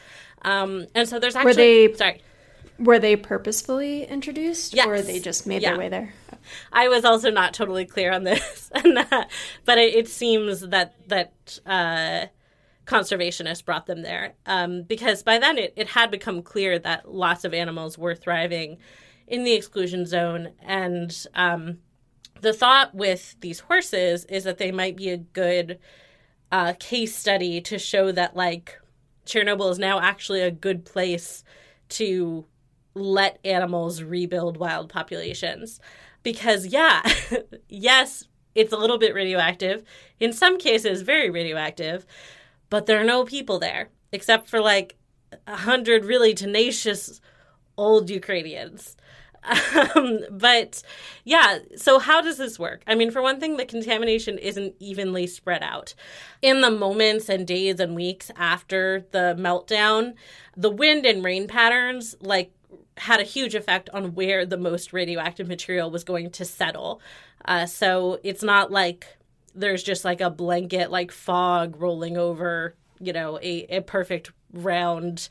[0.42, 2.22] Um, and so there's actually were they sorry.
[2.78, 4.86] Were they purposefully introduced yes.
[4.86, 5.70] or they just made yeah.
[5.70, 6.14] their way there?
[6.72, 9.30] I was also not totally clear on this, that,
[9.64, 12.26] but it, it, seems that that uh,
[12.86, 14.34] conservationists brought them there.
[14.46, 18.78] Um, because by then it, it had become clear that lots of animals were thriving
[19.26, 20.52] in the exclusion zone.
[20.62, 21.78] And um,
[22.40, 25.78] the thought with these horses is that they might be a good
[26.50, 28.78] uh, case study to show that, like,
[29.26, 31.44] Chernobyl is now actually a good place
[31.90, 32.44] to
[32.94, 35.80] let animals rebuild wild populations.
[36.22, 37.02] Because, yeah,
[37.68, 39.82] yes, it's a little bit radioactive.
[40.20, 42.06] In some cases, very radioactive
[42.72, 44.96] but there are no people there except for like
[45.46, 47.20] a hundred really tenacious
[47.76, 48.96] old Ukrainians.
[49.94, 50.82] Um, but
[51.24, 52.82] yeah, so how does this work?
[52.86, 55.94] I mean, for one thing, the contamination isn't evenly spread out.
[56.40, 60.14] In the moments and days and weeks after the meltdown,
[60.56, 62.52] the wind and rain patterns like
[62.96, 67.00] had a huge effect on where the most radioactive material was going to settle.
[67.44, 69.06] Uh, so it's not like
[69.54, 75.28] there's just like a blanket like fog rolling over you know a, a perfect round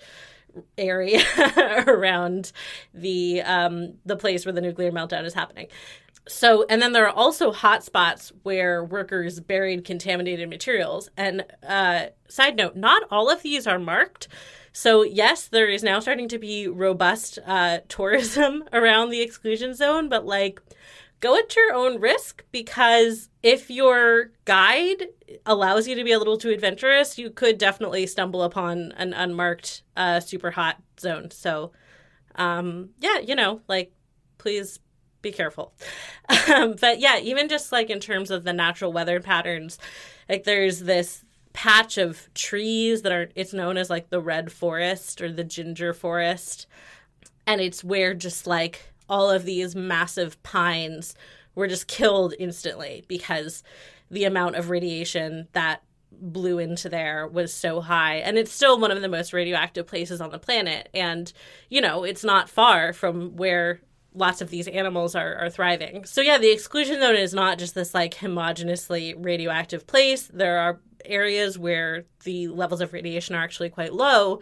[0.77, 1.21] area
[1.87, 2.51] around
[2.93, 5.67] the um, the place where the nuclear meltdown is happening.
[6.27, 11.09] So, and then there are also hot spots where workers buried contaminated materials.
[11.17, 14.27] And uh, side note, not all of these are marked.
[14.71, 20.09] So, yes, there is now starting to be robust uh, tourism around the exclusion zone,
[20.09, 20.61] but like
[21.19, 25.07] go at your own risk because if your guide
[25.45, 29.83] allows you to be a little too adventurous, you could definitely stumble upon an unmarked
[29.95, 31.31] uh, super hot zone.
[31.31, 31.71] So,
[32.35, 33.91] um, yeah, you know, like,
[34.37, 34.79] please
[35.21, 35.73] be careful.
[36.49, 39.77] Um, but yeah, even just like in terms of the natural weather patterns,
[40.27, 45.21] like there's this patch of trees that are, it's known as like the red forest
[45.21, 46.65] or the ginger forest.
[47.45, 51.15] And it's where just like all of these massive pines
[51.53, 53.61] were just killed instantly because
[54.11, 58.17] the amount of radiation that blew into there was so high.
[58.17, 60.89] And it's still one of the most radioactive places on the planet.
[60.93, 61.31] And
[61.69, 63.81] you know it's not far from where
[64.13, 66.05] lots of these animals are, are thriving.
[66.05, 70.29] So yeah the exclusion zone is not just this like homogeneously radioactive place.
[70.31, 74.39] There are areas where the levels of radiation are actually quite low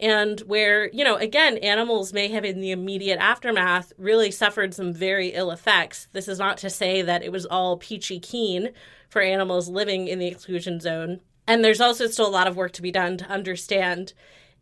[0.00, 4.92] and where, you know, again, animals may have in the immediate aftermath really suffered some
[4.92, 6.08] very ill effects.
[6.12, 8.70] This is not to say that it was all peachy keen
[9.10, 11.20] for animals living in the exclusion zone.
[11.46, 14.14] And there's also still a lot of work to be done to understand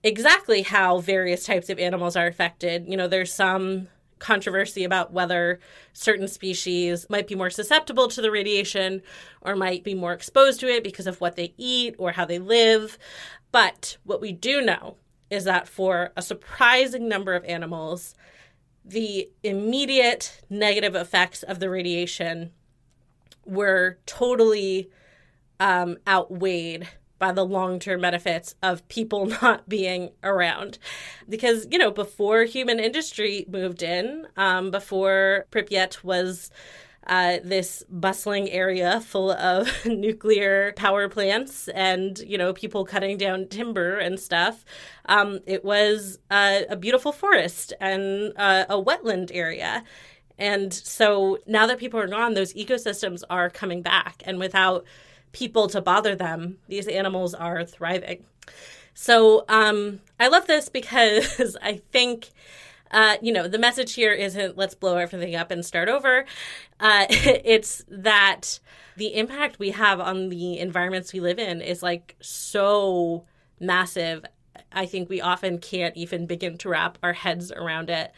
[0.03, 2.87] exactly how various types of animals are affected.
[2.89, 5.61] You know, there's some controversy about whether
[5.93, 9.03] certain species might be more susceptible to the radiation
[9.41, 12.39] or might be more exposed to it because of what they eat or how they
[12.39, 12.99] live.
[13.53, 14.97] But what we do know
[15.31, 18.15] is that for a surprising number of animals,
[18.85, 22.53] the immediate negative effects of the radiation
[23.49, 24.91] were totally
[25.61, 26.89] um, outweighed
[27.19, 30.79] by the long term benefits of people not being around.
[31.29, 36.51] Because, you know, before human industry moved in, um, before Pripyat was
[37.09, 43.49] uh, this bustling area full of nuclear power plants and you know people cutting down
[43.49, 44.65] timber and stuff.
[45.07, 49.85] Um, it was uh, a beautiful forest and uh, a wetland area.
[50.39, 54.23] And so now that people are gone, those ecosystems are coming back.
[54.25, 54.85] And without
[55.33, 58.25] people to bother them, these animals are thriving.
[58.95, 62.31] So um, I love this because I think
[62.91, 66.25] uh, you know, the message here isn't let's blow everything up and start over.
[66.81, 68.61] Uh, it's that
[68.97, 73.25] the impact we have on the environments we live in is like so
[73.61, 74.25] massive.
[74.73, 78.13] I think we often can't even begin to wrap our heads around it.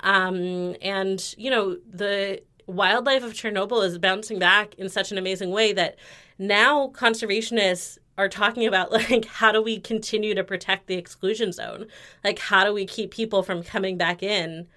[0.00, 5.50] Um, and, you know, the wildlife of Chernobyl is bouncing back in such an amazing
[5.50, 5.96] way that
[6.38, 11.86] now conservationists are talking about like how do we continue to protect the exclusion zone?
[12.22, 14.68] Like how do we keep people from coming back in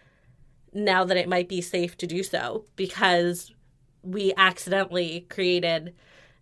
[0.73, 3.53] now that it might be safe to do so because
[4.03, 5.93] we accidentally created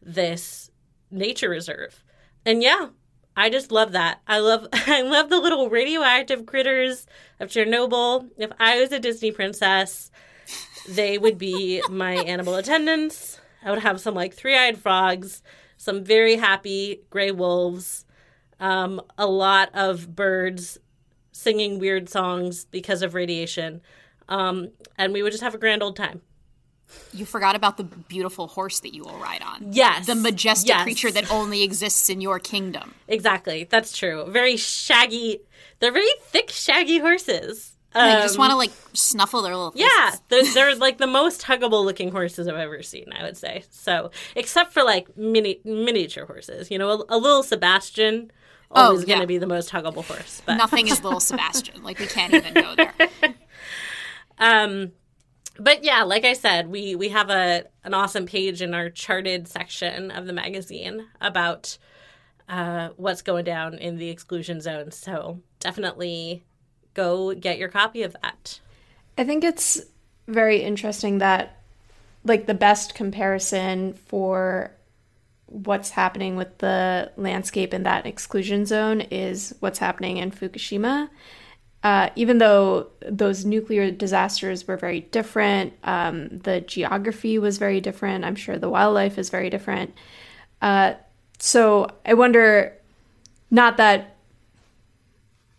[0.02, 0.70] this
[1.12, 2.04] nature reserve.
[2.46, 2.90] And yeah,
[3.40, 4.22] I just love that.
[4.28, 7.08] I love I love the little radioactive critters
[7.40, 8.30] of Chernobyl.
[8.38, 10.12] If I was a Disney princess,
[10.88, 13.40] they would be my animal attendants.
[13.64, 15.42] I would have some like three-eyed frogs
[15.80, 18.06] some very happy gray wolves,
[18.60, 20.78] um, a lot of birds
[21.32, 23.82] singing weird songs because of radiation.
[24.28, 26.22] Um, and we would just have a grand old time.
[27.14, 29.72] You forgot about the beautiful horse that you will ride on.
[29.72, 30.06] Yes.
[30.06, 30.84] The majestic yes.
[30.84, 32.96] creature that only exists in your kingdom.
[33.08, 33.68] Exactly.
[33.70, 34.26] That's true.
[34.30, 35.42] Very shaggy.
[35.80, 37.74] They're very thick, shaggy horses.
[37.94, 39.90] Um, you just want to like snuffle their little faces.
[39.98, 43.12] Yeah, they're, they're like the most huggable looking horses I've ever seen.
[43.12, 46.70] I would say so, except for like mini miniature horses.
[46.70, 48.32] You know, a, a little Sebastian
[48.72, 49.16] always oh, yeah.
[49.16, 50.42] going to be the most huggable horse.
[50.46, 51.84] But nothing is little Sebastian.
[51.84, 52.94] Like we can't even go there.
[54.38, 54.92] um,
[55.60, 59.48] but yeah, like I said, we we have a an awesome page in our charted
[59.48, 61.78] section of the magazine about
[62.48, 64.92] uh, what's going down in the exclusion zone.
[64.92, 66.44] So definitely
[66.94, 68.60] go get your copy of that.
[69.18, 69.82] I think it's
[70.28, 71.58] very interesting that,
[72.24, 74.72] like, the best comparison for
[75.48, 81.10] what's happening with the landscape in that exclusion zone is what's happening in Fukushima.
[81.82, 88.26] Uh, even though those nuclear disasters were very different, um, the geography was very different.
[88.26, 89.94] I'm sure the wildlife is very different.
[90.62, 90.94] Uh,
[91.38, 92.76] so I wonder,
[93.50, 94.18] not that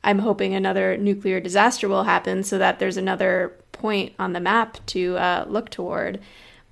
[0.04, 4.78] I'm hoping another nuclear disaster will happen so that there's another point on the map
[4.86, 6.20] to uh, look toward.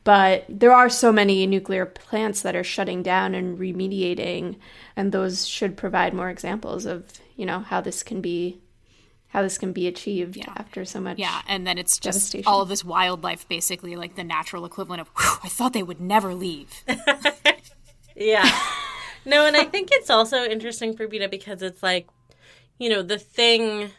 [0.05, 4.57] But there are so many nuclear plants that are shutting down and remediating,
[4.97, 8.59] and those should provide more examples of you know how this can be
[9.29, 10.53] how this can be achieved yeah.
[10.57, 14.25] after so much yeah and then it's just all of this wildlife basically like the
[14.25, 15.11] natural equivalent of
[15.43, 16.85] i thought they would never leave.
[18.21, 18.51] Yeah.
[19.25, 22.09] No and i think it's also interesting Purbita because it's like
[22.79, 23.91] you know, the thing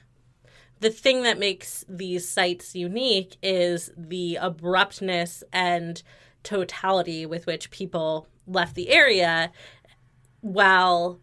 [0.80, 6.02] the thing that makes these sites unique is the abruptness and
[6.42, 9.52] totality with which people left the area
[10.40, 11.20] while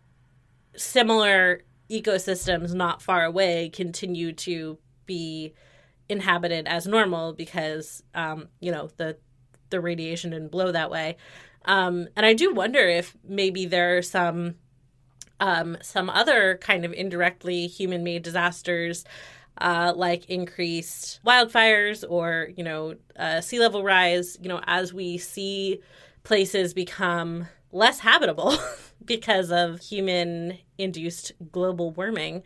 [0.76, 5.52] similar ecosystems not far away continue to be
[6.08, 9.16] inhabited as normal because um, you know the
[9.70, 11.16] the radiation didn't blow that way
[11.64, 14.54] um, and i do wonder if maybe there are some
[15.38, 19.04] um, some other kind of indirectly human made disasters.
[19.58, 25.16] Uh, like increased wildfires or you know uh, sea level rise you know as we
[25.16, 25.80] see
[26.24, 28.56] places become less habitable
[29.04, 32.42] because of human induced global warming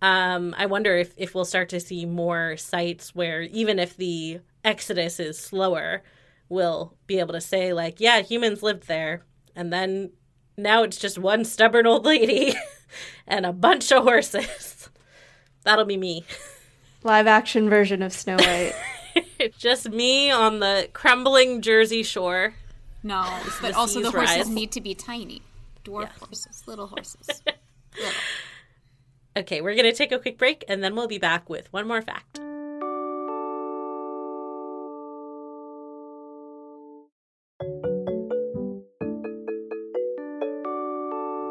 [0.00, 4.40] um, i wonder if, if we'll start to see more sites where even if the
[4.64, 6.02] exodus is slower
[6.48, 9.24] we'll be able to say like yeah humans lived there
[9.54, 10.10] and then
[10.56, 12.54] now it's just one stubborn old lady
[13.26, 14.88] and a bunch of horses.
[15.64, 16.24] That'll be me.
[17.02, 18.74] Live action version of Snow White.
[19.58, 22.54] just me on the crumbling Jersey shore.
[23.02, 24.48] No, but also the horses rise.
[24.48, 25.42] need to be tiny.
[25.84, 26.08] Dwarf yeah.
[26.20, 27.26] horses, little horses.
[27.96, 28.12] little.
[29.36, 31.88] Okay, we're going to take a quick break and then we'll be back with one
[31.88, 32.38] more fact.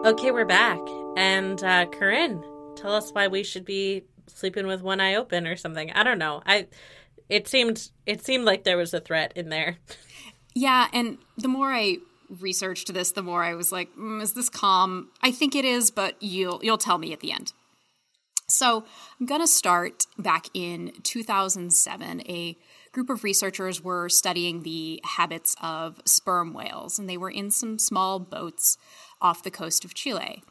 [0.04, 0.80] Okay, we're back.
[1.16, 2.44] And uh Corinne,
[2.76, 5.92] tell us why we should be sleeping with one eye open or something.
[5.92, 6.42] I don't know.
[6.46, 6.68] I
[7.30, 9.78] it seemed it seemed like there was a threat in there.
[10.54, 11.98] Yeah, and the more I
[12.40, 15.10] researched this, the more I was like, mm, is this calm?
[15.22, 17.54] I think it is, but you'll you'll tell me at the end.
[18.48, 18.84] So
[19.20, 22.22] I'm to start back in 2007.
[22.28, 22.58] A
[22.92, 27.80] group of researchers were studying the habits of sperm whales, and they were in some
[27.80, 28.78] small boats
[29.22, 30.44] off the coast of Chile.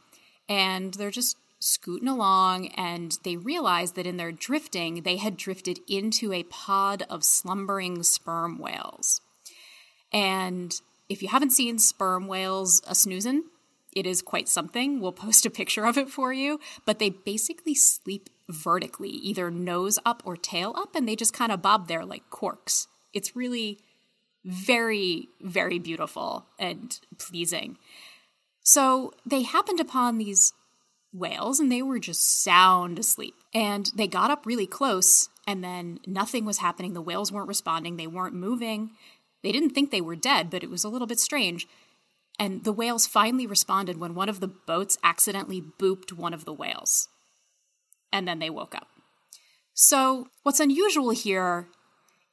[0.49, 5.79] And they're just scooting along, and they realized that in their drifting, they had drifted
[5.87, 9.21] into a pod of slumbering sperm whales.
[10.11, 10.73] And
[11.09, 13.43] if you haven't seen sperm whales a snoozing,
[13.93, 14.99] it is quite something.
[14.99, 16.59] We'll post a picture of it for you.
[16.85, 21.51] But they basically sleep vertically, either nose up or tail up, and they just kind
[21.51, 22.87] of bob there like corks.
[23.13, 23.79] It's really
[24.43, 27.77] very, very beautiful and pleasing.
[28.63, 30.53] So they happened upon these
[31.13, 33.35] whales and they were just sound asleep.
[33.53, 36.93] And they got up really close and then nothing was happening.
[36.93, 38.91] The whales weren't responding, they weren't moving.
[39.43, 41.67] They didn't think they were dead, but it was a little bit strange.
[42.39, 46.53] And the whales finally responded when one of the boats accidentally booped one of the
[46.53, 47.07] whales.
[48.11, 48.87] And then they woke up.
[49.73, 51.67] So, what's unusual here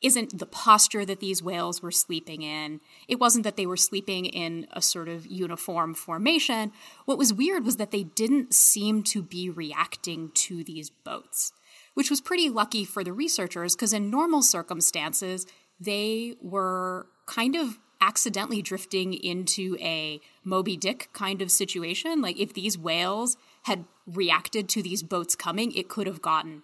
[0.01, 2.81] isn't the posture that these whales were sleeping in.
[3.09, 6.73] It wasn't that they were sleeping in a sort of uniform formation.
[7.05, 11.53] What was weird was that they didn't seem to be reacting to these boats,
[11.95, 15.47] which was pretty lucky for the researchers because in normal circumstances,
[15.81, 22.23] they were kind of accidentally drifting into a Moby Dick kind of situation.
[22.23, 26.63] Like if these whales had reacted to these boats coming, it could have gotten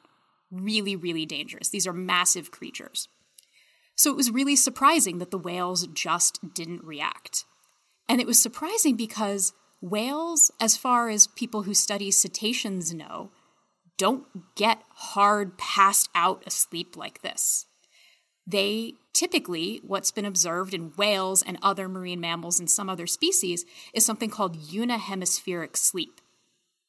[0.50, 1.68] really, really dangerous.
[1.68, 3.08] These are massive creatures.
[3.96, 7.44] So it was really surprising that the whales just didn't react.
[8.08, 13.30] And it was surprising because whales, as far as people who study cetaceans know,
[13.96, 17.66] don't get hard passed out asleep like this.
[18.46, 23.64] They typically, what's been observed in whales and other marine mammals and some other species,
[23.92, 26.20] is something called unihemispheric sleep.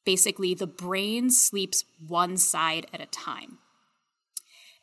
[0.06, 3.60] Basically, the brain sleeps one side at a time.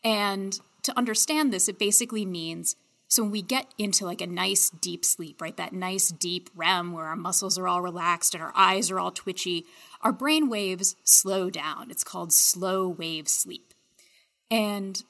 [0.02, 2.76] And to understand this, it basically means
[3.12, 6.92] so when we get into like a nice deep sleep, right, that nice deep REM
[6.92, 9.66] where our muscles are all relaxed and our eyes are all twitchy,
[10.00, 11.90] our brain waves slow down.
[11.90, 13.74] It's called slow wave sleep.
[14.50, 15.04] And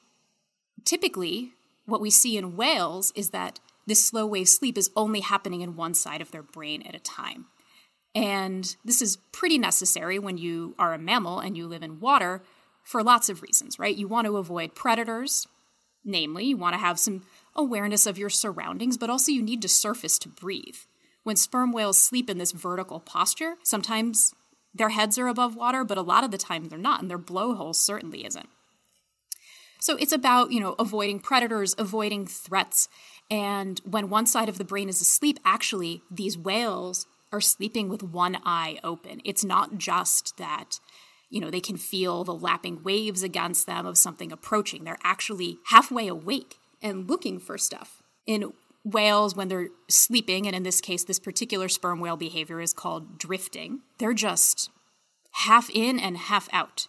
[0.85, 1.53] typically,
[1.85, 5.75] what we see in whales is that this slow wave sleep is only happening in
[5.75, 7.45] one side of their brain at a time.
[8.15, 12.41] And this is pretty necessary when you are a mammal and you live in water
[12.83, 13.95] for lots of reasons, right?
[13.95, 15.47] You want to avoid predators,
[16.05, 17.23] namely, you want to have some
[17.55, 20.77] awareness of your surroundings, but also you need to surface to breathe.
[21.23, 24.33] When sperm whales sleep in this vertical posture, sometimes
[24.73, 27.19] their heads are above water, but a lot of the time they're not, and their
[27.19, 28.49] blowhole certainly isn't.
[29.83, 32.87] So it's about, you know, avoiding predators, avoiding threats.
[33.29, 38.01] And when one side of the brain is asleep, actually, these whales are sleeping with
[38.01, 39.19] one eye open.
[39.25, 40.79] It's not just that,
[41.29, 44.85] you know, they can feel the lapping waves against them of something approaching.
[44.85, 48.01] They're actually halfway awake and looking for stuff.
[48.25, 48.53] In
[48.85, 53.17] whales, when they're sleeping, and in this case, this particular sperm whale behavior is called
[53.17, 54.69] drifting, they're just
[55.31, 56.87] half in and half out.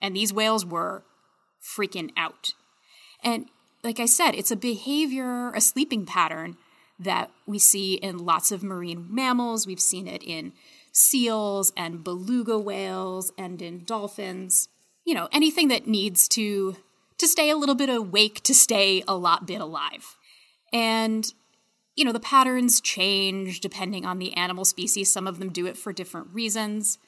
[0.00, 1.04] And these whales were
[1.62, 2.54] freaking out.
[3.22, 3.46] And
[3.82, 6.56] like I said, it's a behavior, a sleeping pattern
[6.98, 9.66] that we see in lots of marine mammals.
[9.66, 10.52] We've seen it in
[10.92, 14.68] seals and beluga whales and in dolphins.
[15.04, 16.76] You know, anything that needs to
[17.18, 20.16] to stay a little bit awake to stay a lot bit alive.
[20.72, 21.32] And
[21.94, 25.12] you know, the patterns change depending on the animal species.
[25.12, 26.98] Some of them do it for different reasons.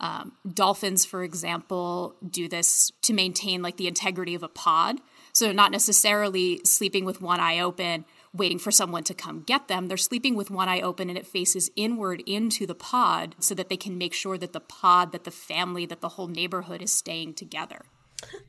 [0.00, 5.00] Um, dolphins, for example, do this to maintain like the integrity of a pod.
[5.32, 9.86] So not necessarily sleeping with one eye open, waiting for someone to come get them.
[9.86, 13.68] They're sleeping with one eye open and it faces inward into the pod so that
[13.68, 16.92] they can make sure that the pod, that the family, that the whole neighborhood is
[16.92, 17.82] staying together.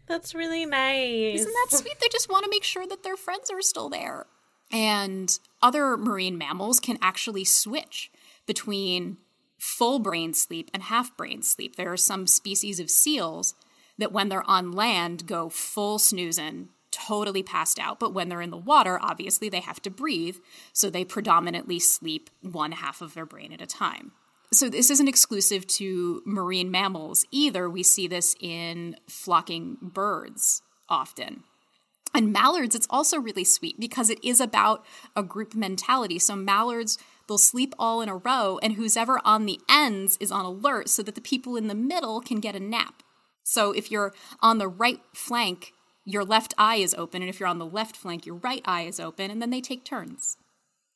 [0.08, 1.40] That's really nice.
[1.40, 2.00] Isn't that sweet?
[2.00, 4.26] They just want to make sure that their friends are still there.
[4.72, 8.12] And other marine mammals can actually switch
[8.46, 9.18] between
[9.60, 11.76] full brain sleep and half brain sleep.
[11.76, 13.54] There are some species of seals
[13.98, 18.00] that, when they're on land, go full snoozing, totally passed out.
[18.00, 20.38] But when they're in the water, obviously they have to breathe.
[20.74, 24.14] So they predominantly sleep one half of their brain at a time.
[24.52, 27.70] So this isn't exclusive to marine mammals either.
[27.70, 31.44] We see this in flocking birds often.
[32.16, 34.84] And mallards, it's also really sweet because it is about
[35.16, 36.18] a group mentality.
[36.18, 36.98] So mallards
[37.30, 40.90] They'll sleep all in a row, and who's ever on the ends is on alert
[40.90, 43.04] so that the people in the middle can get a nap.
[43.44, 45.72] So if you're on the right flank,
[46.04, 48.82] your left eye is open, and if you're on the left flank, your right eye
[48.82, 50.38] is open, and then they take turns,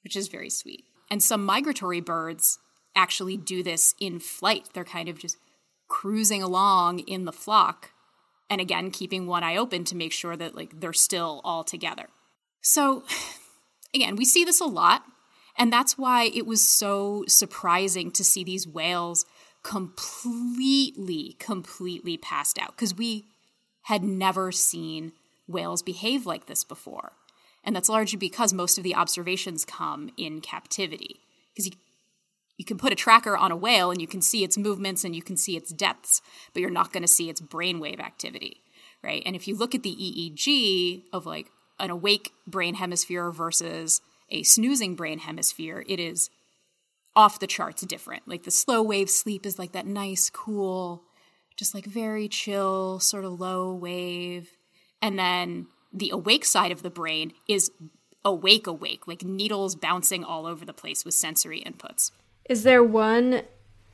[0.04, 0.86] which is very sweet.
[1.12, 2.58] And some migratory birds
[2.96, 4.70] actually do this in flight.
[4.74, 5.38] They're kind of just
[5.88, 7.92] cruising along in the flock
[8.50, 12.08] and again keeping one eye open to make sure that like they're still all together.
[12.62, 13.04] So
[13.94, 15.04] again, we see this a lot
[15.58, 19.26] and that's why it was so surprising to see these whales
[19.64, 23.26] completely completely passed out because we
[23.84, 25.14] had never seen
[25.48, 27.14] whales behave like this before.
[27.64, 31.22] And that's largely because most of the observations come in captivity.
[31.54, 31.74] Because you,
[32.58, 35.16] you can put a tracker on a whale and you can see its movements and
[35.16, 36.22] you can see its depths,
[36.54, 38.58] but you're not going to see its brainwave activity,
[39.02, 39.24] right?
[39.26, 41.48] And if you look at the EEG of like
[41.80, 46.30] an awake brain hemisphere versus a snoozing brain hemisphere, it is
[47.16, 48.28] off the charts different.
[48.28, 51.04] Like the slow wave sleep is like that nice, cool,
[51.56, 54.58] just like very chill, sort of low wave.
[55.02, 57.72] And then the awake side of the brain is
[58.26, 62.12] awake, awake, like needles bouncing all over the place with sensory inputs.
[62.50, 63.44] Is there one,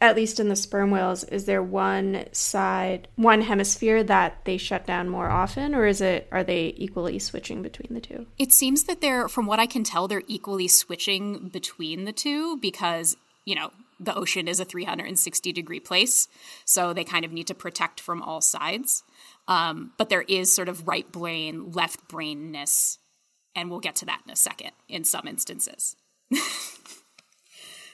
[0.02, 4.86] at least in the sperm whales, is there one side, one hemisphere that they shut
[4.86, 8.26] down more often, or is it are they equally switching between the two?
[8.38, 12.58] It seems that they're, from what I can tell, they're equally switching between the two
[12.58, 16.30] because you know the ocean is a 360 degree place,
[16.64, 19.04] so they kind of need to protect from all sides.
[19.50, 23.00] Um, but there is sort of right brain, left brainness,
[23.54, 25.97] and we'll get to that in a second in some instances.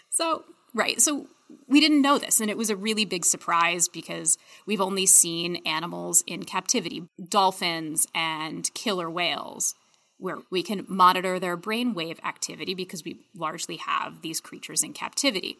[0.09, 0.43] so,
[0.75, 1.27] right, so
[1.67, 5.57] we didn't know this, and it was a really big surprise because we've only seen
[5.65, 9.75] animals in captivity, dolphins and killer whales,
[10.17, 15.57] where we can monitor their brainwave activity because we largely have these creatures in captivity.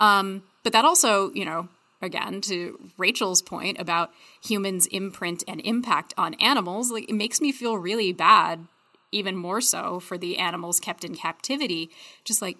[0.00, 1.68] Um, but that also, you know,
[2.02, 4.10] again to Rachel's point about
[4.42, 8.66] humans' imprint and impact on animals, like it makes me feel really bad,
[9.12, 11.90] even more so for the animals kept in captivity.
[12.24, 12.58] Just like,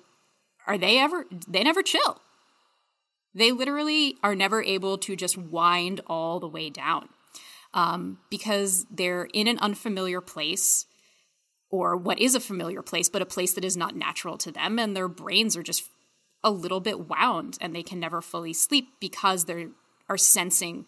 [0.67, 1.27] are they ever?
[1.47, 2.21] They never chill.
[3.37, 7.11] They literally are never able to just wind all the way down
[7.75, 10.87] um, because they're in an unfamiliar place
[11.69, 14.79] or what is a familiar place, but a place that is not natural to them,
[14.79, 15.85] and their brains are just
[16.43, 19.67] a little bit wound and they can never fully sleep because they
[20.09, 20.87] are sensing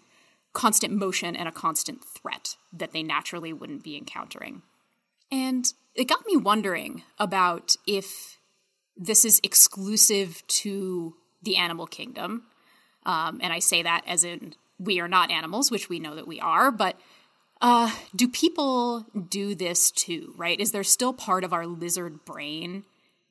[0.54, 4.62] constant motion and a constant threat that they naturally wouldn't be encountering.
[5.30, 8.38] And it got me wondering about if
[8.96, 12.44] this is exclusive to the animal kingdom.
[13.06, 16.28] Um, and I say that as in we are not animals, which we know that
[16.28, 16.98] we are, but
[17.60, 20.60] uh, do people do this too, right?
[20.60, 22.84] Is there still part of our lizard brain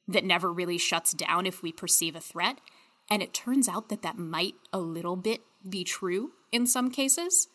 [0.08, 2.60] that never really shuts down if we perceive a threat.
[3.10, 7.48] And it turns out that that might a little bit be true in some cases.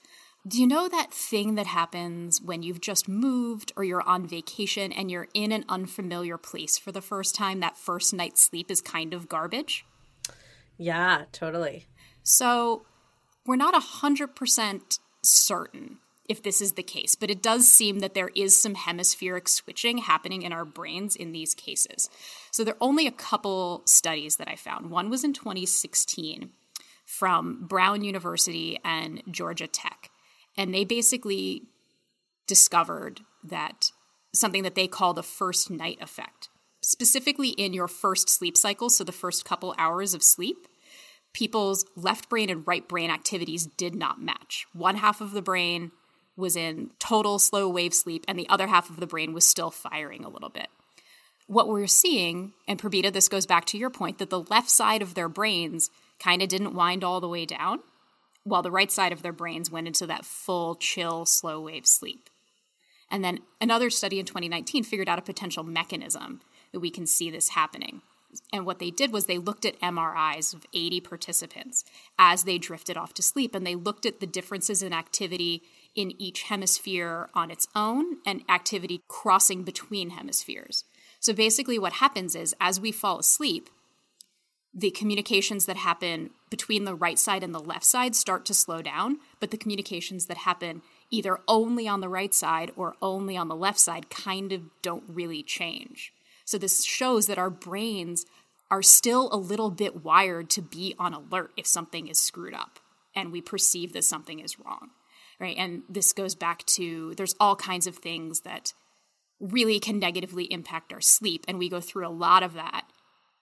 [0.46, 4.90] Do you know that thing that happens when you've just moved or you're on vacation
[4.90, 7.60] and you're in an unfamiliar place for the first time?
[7.60, 9.86] That first night's sleep is kind of garbage?
[10.82, 11.86] Yeah, totally.
[12.24, 12.86] So
[13.46, 18.30] we're not 100% certain if this is the case, but it does seem that there
[18.34, 22.10] is some hemispheric switching happening in our brains in these cases.
[22.50, 24.90] So there are only a couple studies that I found.
[24.90, 26.50] One was in 2016
[27.06, 30.10] from Brown University and Georgia Tech.
[30.56, 31.62] And they basically
[32.48, 33.92] discovered that
[34.34, 36.48] something that they call the first night effect.
[36.80, 40.66] Specifically in your first sleep cycle, so the first couple hours of sleep,
[41.32, 44.66] people's left brain and right brain activities did not match.
[44.72, 45.92] One half of the brain
[46.36, 49.70] was in total slow wave sleep, and the other half of the brain was still
[49.70, 50.68] firing a little bit.
[51.46, 55.02] What we're seeing, and Purbita, this goes back to your point, that the left side
[55.02, 57.80] of their brains kind of didn't wind all the way down,
[58.44, 62.30] while the right side of their brains went into that full, chill, slow wave sleep.
[63.10, 66.40] And then another study in 2019 figured out a potential mechanism
[66.72, 68.00] that we can see this happening.
[68.52, 71.84] And what they did was they looked at MRIs of 80 participants
[72.18, 75.62] as they drifted off to sleep, and they looked at the differences in activity
[75.94, 80.84] in each hemisphere on its own and activity crossing between hemispheres.
[81.20, 83.68] So basically, what happens is as we fall asleep,
[84.74, 88.80] the communications that happen between the right side and the left side start to slow
[88.80, 93.48] down, but the communications that happen either only on the right side or only on
[93.48, 96.12] the left side kind of don't really change.
[96.44, 98.24] So this shows that our brains
[98.70, 102.78] are still a little bit wired to be on alert if something is screwed up
[103.14, 104.90] and we perceive that something is wrong
[105.42, 105.56] right?
[105.58, 108.72] And this goes back to there's all kinds of things that
[109.40, 111.44] really can negatively impact our sleep.
[111.48, 112.84] And we go through a lot of that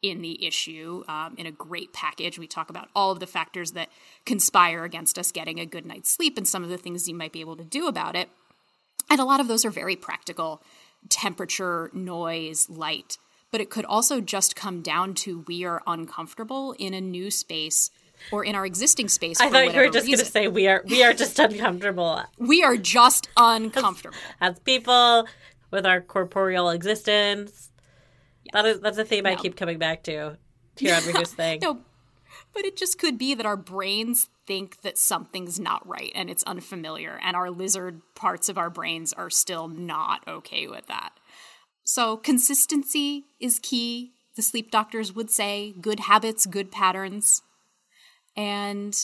[0.02, 2.38] in the issue um, in a great package.
[2.38, 3.90] We talk about all of the factors that
[4.24, 7.32] conspire against us getting a good night's sleep and some of the things you might
[7.32, 8.30] be able to do about it.
[9.10, 10.62] And a lot of those are very practical
[11.08, 13.18] temperature, noise, light.
[13.50, 17.90] But it could also just come down to we are uncomfortable in a new space
[18.30, 19.40] or in our existing space.
[19.40, 22.22] I thought you were just going to say we are we are just uncomfortable.
[22.38, 25.26] we are just uncomfortable as people
[25.70, 27.70] with our corporeal existence.
[28.44, 28.52] Yes.
[28.52, 29.30] That is that's a theme no.
[29.30, 30.36] I keep coming back to
[30.76, 31.60] here on Weirdest Thing.
[31.62, 31.80] no,
[32.54, 36.42] but it just could be that our brains think that something's not right and it's
[36.44, 41.12] unfamiliar, and our lizard parts of our brains are still not okay with that.
[41.84, 44.12] So, consistency is key.
[44.36, 47.42] The sleep doctors would say good habits, good patterns.
[48.36, 48.96] And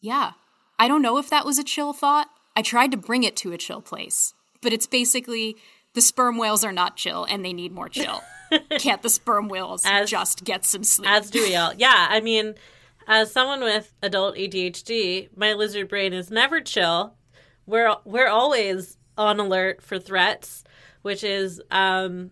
[0.00, 0.32] yeah,
[0.78, 2.28] I don't know if that was a chill thought.
[2.54, 5.56] I tried to bring it to a chill place, but it's basically
[5.94, 8.22] the sperm whales are not chill and they need more chill.
[8.78, 11.08] Can't the sperm whales as, just get some sleep?
[11.10, 11.72] As do we all.
[11.74, 12.54] Yeah, I mean,
[13.06, 17.14] as someone with adult ADHD, my lizard brain is never chill.
[17.66, 20.64] We're we're always on alert for threats,
[21.02, 22.30] which is um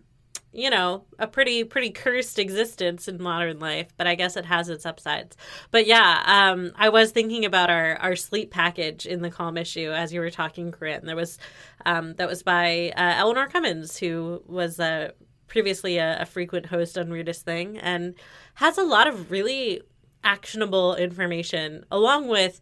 [0.53, 4.67] you know, a pretty pretty cursed existence in modern life, but I guess it has
[4.69, 5.37] its upsides.
[5.71, 9.91] But yeah, um, I was thinking about our our sleep package in the calm issue
[9.91, 11.05] as you were talking, Corinne.
[11.05, 11.37] There was
[11.85, 15.11] um, that was by uh, Eleanor Cummins, who was uh,
[15.47, 18.15] previously a, a frequent host on Weirdest Thing, and
[18.55, 19.81] has a lot of really
[20.23, 22.59] actionable information, along with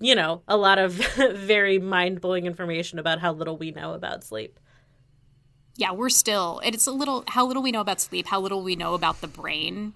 [0.00, 0.92] you know a lot of
[1.34, 4.58] very mind blowing information about how little we know about sleep
[5.78, 8.74] yeah, we're still, it's a little, how little we know about sleep, how little we
[8.74, 9.92] know about the brain.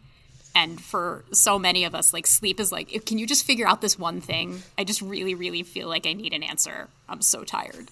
[0.55, 3.81] And for so many of us, like sleep is like, can you just figure out
[3.81, 4.63] this one thing?
[4.79, 6.89] I just really, really feel like I need an answer.
[7.09, 7.89] I'm so tired.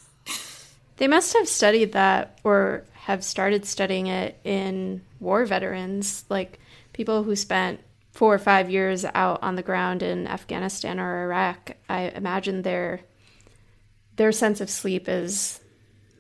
[0.98, 6.60] They must have studied that or have started studying it in war veterans, like
[6.92, 7.80] people who spent
[8.12, 11.72] four or five years out on the ground in Afghanistan or Iraq.
[11.88, 13.00] I imagine their
[14.14, 15.60] their sense of sleep is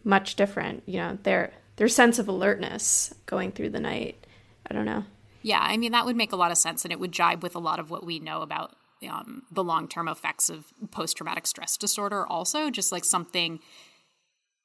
[0.02, 0.82] much different.
[0.86, 4.26] You know, their their sense of alertness going through the night.
[4.68, 5.04] I don't know.
[5.42, 7.54] Yeah, I mean that would make a lot of sense, and it would jibe with
[7.54, 8.76] a lot of what we know about
[9.08, 12.26] um, the long term effects of post traumatic stress disorder.
[12.26, 13.60] Also, just like something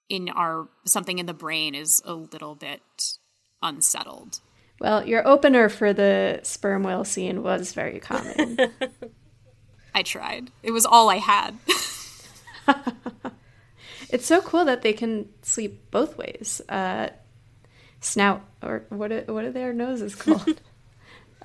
[0.09, 2.81] in our something in the brain is a little bit
[3.61, 4.41] unsettled.
[4.79, 8.57] Well, your opener for the sperm whale scene was very common.
[9.95, 10.51] I tried.
[10.61, 11.57] It was all I had.
[14.09, 16.61] It's so cool that they can sleep both ways.
[16.69, 17.09] Uh,
[18.01, 19.11] snout or what?
[19.11, 20.61] Are, what are their noses called?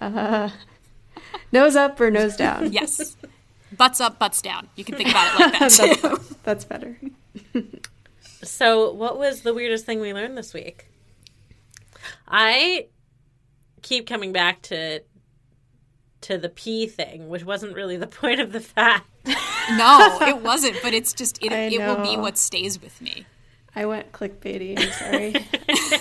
[0.01, 0.51] uh,
[1.53, 2.73] nose up or nose down?
[2.73, 3.17] Yes.
[3.77, 4.69] Butts up, butts down.
[4.75, 6.09] You can think about it like that too.
[6.09, 6.99] that's, that's better.
[8.43, 10.87] so, what was the weirdest thing we learned this week?
[12.27, 12.87] I
[13.83, 15.03] keep coming back to
[16.23, 19.07] to the pee thing, which wasn't really the point of the fact.
[19.77, 23.27] No, it wasn't, but it's just it, it will be what stays with me.
[23.75, 24.79] I went clickbaity.
[24.79, 25.35] I'm sorry.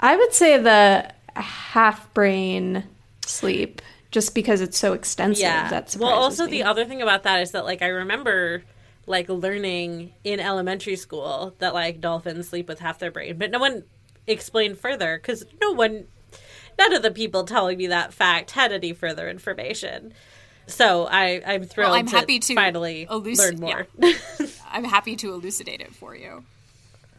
[0.00, 2.84] I would say the half brain
[3.26, 5.42] sleep, just because it's so extensive.
[5.42, 5.68] Yeah.
[5.70, 6.50] That well, also me.
[6.50, 8.62] the other thing about that is that like I remember
[9.06, 13.58] like learning in elementary school that like dolphins sleep with half their brain, but no
[13.58, 13.84] one
[14.26, 16.06] explained further because no one
[16.78, 20.12] none of the people telling me that fact had any further information.
[20.66, 21.90] So I, I'm thrilled.
[21.90, 23.86] Well, I'm to happy to finally eluc- learn more.
[23.98, 24.12] Yeah.
[24.70, 26.44] I'm happy to elucidate it for you.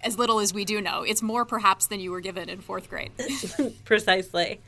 [0.04, 2.90] As little as we do know, it's more perhaps than you were given in fourth
[2.90, 3.12] grade.
[3.86, 4.62] Precisely.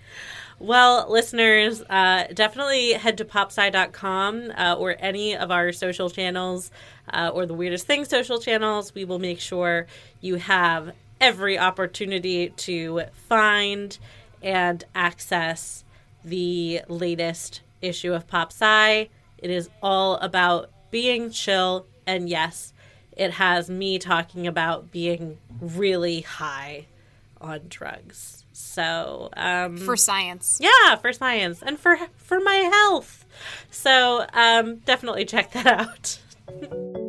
[0.59, 6.71] Well, listeners, uh, definitely head to popsci.com uh, or any of our social channels
[7.13, 8.95] uh, or the Weirdest Thing social channels.
[8.95, 9.85] We will make sure
[10.21, 13.97] you have every opportunity to find
[14.41, 15.83] and access
[16.23, 19.09] the latest issue of Pop Sci.
[19.37, 22.73] It is all about being chill, and yes,
[23.15, 26.87] it has me talking about being really high
[27.41, 28.45] on drugs.
[28.53, 33.25] So, um, for science, yeah, for science, and for for my health.
[33.69, 36.19] So, um, definitely check that out.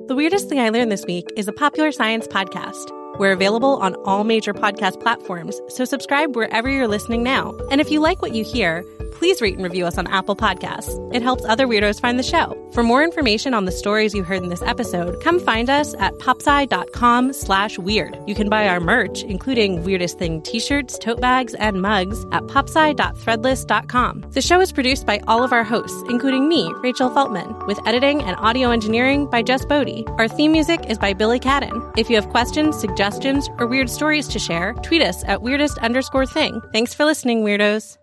[0.09, 2.95] the weirdest thing I learned this week is a popular science podcast.
[3.19, 7.57] We're available on all major podcast platforms, so subscribe wherever you're listening now.
[7.71, 8.85] And if you like what you hear
[9.19, 10.97] please rate and review us on Apple Podcasts.
[11.12, 12.57] It helps other weirdos find the show.
[12.73, 16.14] For more information on the stories you heard in this episode, come find us at
[16.19, 18.16] popsci.com slash weird.
[18.29, 24.25] You can buy our merch, including Weirdest Thing t-shirts, tote bags, and mugs at popsci.threadless.com.
[24.31, 28.23] The show is produced by all of our hosts, including me, Rachel Feltman, with editing
[28.23, 30.05] and audio engineering by Jess Boddy.
[30.19, 31.93] Our theme music is by Billy Cadden.
[31.99, 32.79] If you have questions,
[33.11, 36.61] suggestions, or weird stories to share, tweet us at weirdest underscore thing.
[36.72, 37.96] Thanks for listening, weirdos.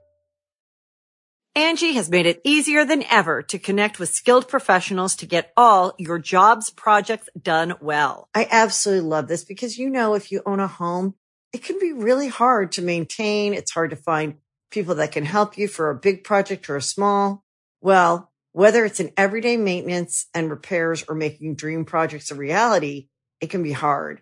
[1.57, 5.93] Angi has made it easier than ever to connect with skilled professionals to get all
[5.97, 8.27] your jobs projects done well.
[8.35, 11.15] I absolutely love this because, you know, if you own a home,
[11.53, 13.53] it can be really hard to maintain.
[13.53, 14.35] It's hard to find
[14.69, 17.45] people that can help you for a big project or a small.
[17.79, 23.07] Well, whether it's in everyday maintenance and repairs or making dream projects a reality,
[23.39, 24.21] it can be hard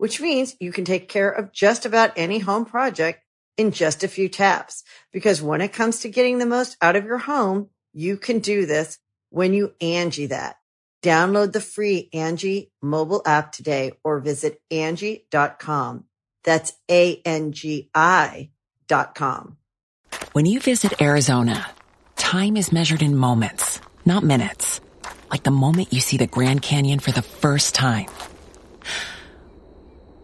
[0.00, 3.22] which means you can take care of just about any home project
[3.58, 4.82] in just a few taps.
[5.12, 8.64] Because when it comes to getting the most out of your home, you can do
[8.64, 8.98] this
[9.28, 10.56] when you Angi that.
[11.02, 16.04] Download the free Angi mobile app today or visit Angi.com.
[16.44, 18.50] That's A-N-G-I
[18.88, 19.58] dot com.
[20.32, 21.70] When you visit Arizona,
[22.16, 24.80] time is measured in moments, not minutes.
[25.30, 28.06] Like the moment you see the Grand Canyon for the first time.